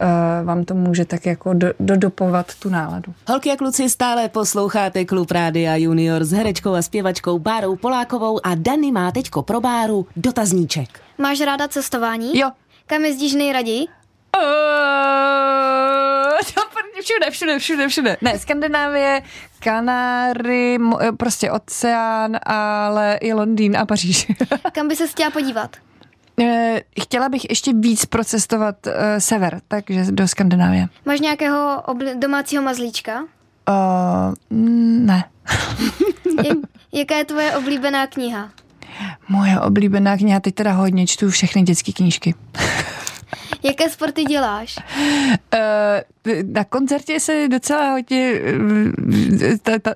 uh, 0.00 0.46
vám 0.46 0.64
to 0.64 0.74
může 0.74 1.04
tak 1.04 1.26
jako 1.26 1.54
do, 1.54 1.68
dodopovat 1.80 2.54
tu 2.54 2.68
náladu. 2.68 3.14
Holky 3.28 3.50
a 3.50 3.56
kluci, 3.56 3.90
stále 3.90 4.28
posloucháte 4.28 5.04
Klub 5.04 5.30
Rádia 5.30 5.76
Junior 5.76 6.24
s 6.24 6.32
herečkou 6.32 6.74
a 6.74 6.82
zpěvačkou 6.82 7.38
Bárou 7.38 7.76
Polákovou 7.76 8.46
a 8.46 8.54
Dany 8.54 8.92
má 8.92 9.12
teďko 9.12 9.42
pro 9.42 9.60
Báru 9.60 10.06
dotazníček. 10.16 11.05
Máš 11.18 11.40
ráda 11.40 11.68
cestování? 11.68 12.38
Jo. 12.38 12.50
Kam 12.86 13.04
jezdíš 13.04 13.34
nejraději? 13.34 13.86
Uh, 14.36 14.42
všude, 17.02 17.30
všude, 17.30 17.58
všude, 17.58 17.88
všude. 17.88 18.16
Ne, 18.20 18.38
Skandinávie, 18.38 19.22
Kanáry, 19.60 20.78
prostě 21.16 21.50
oceán, 21.50 22.36
ale 22.42 23.18
i 23.20 23.32
Londýn 23.32 23.76
a 23.76 23.86
Paříž. 23.86 24.26
Kam 24.72 24.88
by 24.88 24.96
se 24.96 25.06
chtěla 25.06 25.30
podívat? 25.30 25.76
Eh, 26.40 26.80
chtěla 27.02 27.28
bych 27.28 27.50
ještě 27.50 27.72
víc 27.72 28.06
procestovat 28.06 28.86
uh, 28.86 28.92
sever, 29.18 29.60
takže 29.68 30.04
do 30.10 30.28
Skandinávie. 30.28 30.86
Máš 31.04 31.20
nějakého 31.20 31.82
obli- 31.86 32.18
domácího 32.18 32.62
mazlíčka? 32.62 33.22
Uh, 33.68 34.34
ne. 34.50 35.24
Jaká 36.92 37.16
je 37.16 37.24
tvoje 37.24 37.56
oblíbená 37.56 38.06
kniha? 38.06 38.50
Moje 39.28 39.60
oblíbená 39.60 40.16
kniha, 40.16 40.40
teď 40.40 40.54
teda 40.54 40.72
hodně 40.72 41.06
čtu 41.06 41.30
všechny 41.30 41.62
dětské 41.62 41.92
knížky. 41.92 42.34
Jaké 43.62 43.90
sporty 43.90 44.24
děláš? 44.24 44.76
Uh, 45.54 46.32
na 46.52 46.64
koncertě 46.64 47.20
se 47.20 47.48
docela 47.48 47.90
hodně... 47.90 48.32
Uh, 48.58 48.92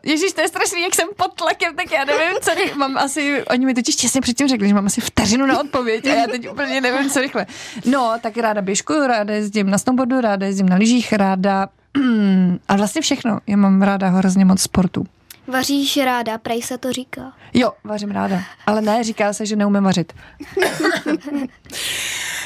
Ježíš, 0.03 0.33
to 0.33 0.41
je 0.41 0.49
strašný, 0.49 0.83
jak 0.83 0.95
jsem 0.95 1.09
pod 1.17 1.35
tlakem, 1.35 1.77
tak 1.77 1.93
já 1.93 2.05
nevím, 2.05 2.37
co. 2.41 2.51
Mám 2.77 2.99
asi... 2.99 3.45
Oni 3.51 3.67
mi 3.67 3.75
totiž 3.75 3.97
těsně 3.97 4.21
předtím 4.21 4.49
řekli, 4.49 4.69
že 4.69 4.75
mám 4.75 4.87
asi 4.87 5.01
vteřinu 5.01 5.47
na 5.47 5.61
odpověď 5.61 6.07
a 6.07 6.15
já 6.15 6.27
teď 6.27 6.51
úplně 6.51 6.81
nevím, 6.81 7.11
co 7.11 7.21
rychle. 7.21 7.47
No, 7.87 8.15
tak 8.21 8.37
ráda 8.37 8.63
běžkuju, 8.63 9.07
ráda 9.07 9.35
jezdím 9.35 9.71
na 9.71 9.79
snowboardu, 9.79 10.21
ráda 10.21 10.47
jezdím 10.47 10.69
na 10.69 10.77
lyžích, 10.77 11.13
ráda... 11.13 11.69
a 12.69 12.77
vlastně 12.77 13.03
všechno. 13.03 13.39
Já 13.47 13.57
mám 13.57 13.83
ráda 13.83 14.09
hrozně 14.09 14.45
moc 14.45 14.63
sportu. 14.63 15.07
Vaříš 15.51 15.97
ráda, 15.97 16.39
prej 16.39 16.63
se 16.63 16.79
to 16.79 16.93
říká. 16.93 17.33
Jo, 17.55 17.73
vařím 17.85 18.11
ráda. 18.11 18.43
Ale 18.67 18.81
ne, 18.81 19.05
říká 19.05 19.33
se, 19.33 19.47
že 19.47 19.57
neumím 19.57 19.83
vařit. 19.83 20.13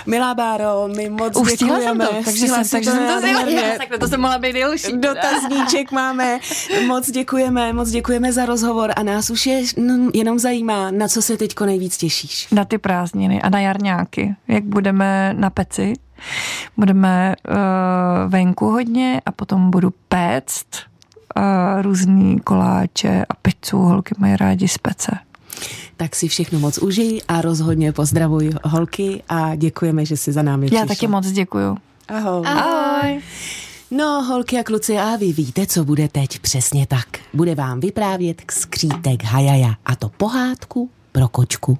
Milá 0.06 0.34
Báro, 0.34 0.88
my 0.96 1.08
moc 1.10 1.36
Už 1.36 1.52
děkujeme. 1.52 2.06
Jsem 2.06 2.16
to, 2.16 2.24
takže 2.24 2.46
jsem, 2.46 2.68
takže 2.70 2.90
jsem 2.90 3.06
to 3.06 3.20
zjela. 3.20 3.78
Tak 3.78 3.98
to 4.00 4.08
jsem 4.08 4.20
mohla 4.20 4.38
být 4.38 4.52
delší. 4.52 4.98
Dotazníček 4.98 5.92
máme. 5.92 6.38
Moc 6.86 7.10
děkujeme, 7.10 7.72
moc 7.72 7.90
děkujeme 7.90 8.32
za 8.32 8.46
rozhovor 8.46 8.92
a 8.96 9.02
nás 9.02 9.30
už 9.30 9.46
je 9.46 9.62
no, 9.76 10.10
jenom 10.14 10.38
zajímá, 10.38 10.90
na 10.90 11.08
co 11.08 11.22
se 11.22 11.36
teďko 11.36 11.66
nejvíc 11.66 11.96
těšíš. 11.96 12.48
Na 12.50 12.64
ty 12.64 12.78
prázdniny 12.78 13.42
a 13.42 13.48
na 13.48 13.60
jarňáky, 13.60 14.36
jak 14.48 14.64
budeme 14.64 15.34
na 15.38 15.50
peci. 15.50 15.92
Budeme 16.76 17.34
uh, 17.48 17.56
venku 18.32 18.70
hodně 18.70 19.20
a 19.26 19.32
potom 19.32 19.70
budu 19.70 19.90
péct 20.08 20.66
uh, 21.36 21.82
různý 21.82 22.40
koláče 22.40 23.24
a 23.28 23.34
pizzu. 23.34 23.78
Holky 23.78 24.14
mají 24.18 24.36
rádi 24.36 24.68
z 24.68 24.78
pece 24.78 25.10
tak 25.96 26.16
si 26.16 26.28
všechno 26.28 26.58
moc 26.58 26.78
užij 26.78 27.20
a 27.28 27.40
rozhodně 27.40 27.92
pozdravuj 27.92 28.50
holky 28.64 29.22
a 29.28 29.54
děkujeme, 29.54 30.06
že 30.06 30.16
jsi 30.16 30.32
za 30.32 30.42
námi 30.42 30.66
přišla. 30.66 30.80
Já 30.80 30.86
taky 30.86 31.06
moc 31.06 31.26
děkuju. 31.30 31.76
Ahoj. 32.08 32.46
Ahoj. 32.46 33.20
No, 33.90 34.22
holky 34.22 34.58
a 34.58 34.64
kluci, 34.64 34.98
a 34.98 35.16
vy 35.16 35.32
víte, 35.32 35.66
co 35.66 35.84
bude 35.84 36.08
teď 36.08 36.38
přesně 36.38 36.86
tak. 36.86 37.06
Bude 37.34 37.54
vám 37.54 37.80
vyprávět 37.80 38.42
skřítek 38.50 39.24
Hajaja 39.24 39.74
a 39.86 39.96
to 39.96 40.08
pohádku 40.08 40.90
pro 41.12 41.28
kočku. 41.28 41.78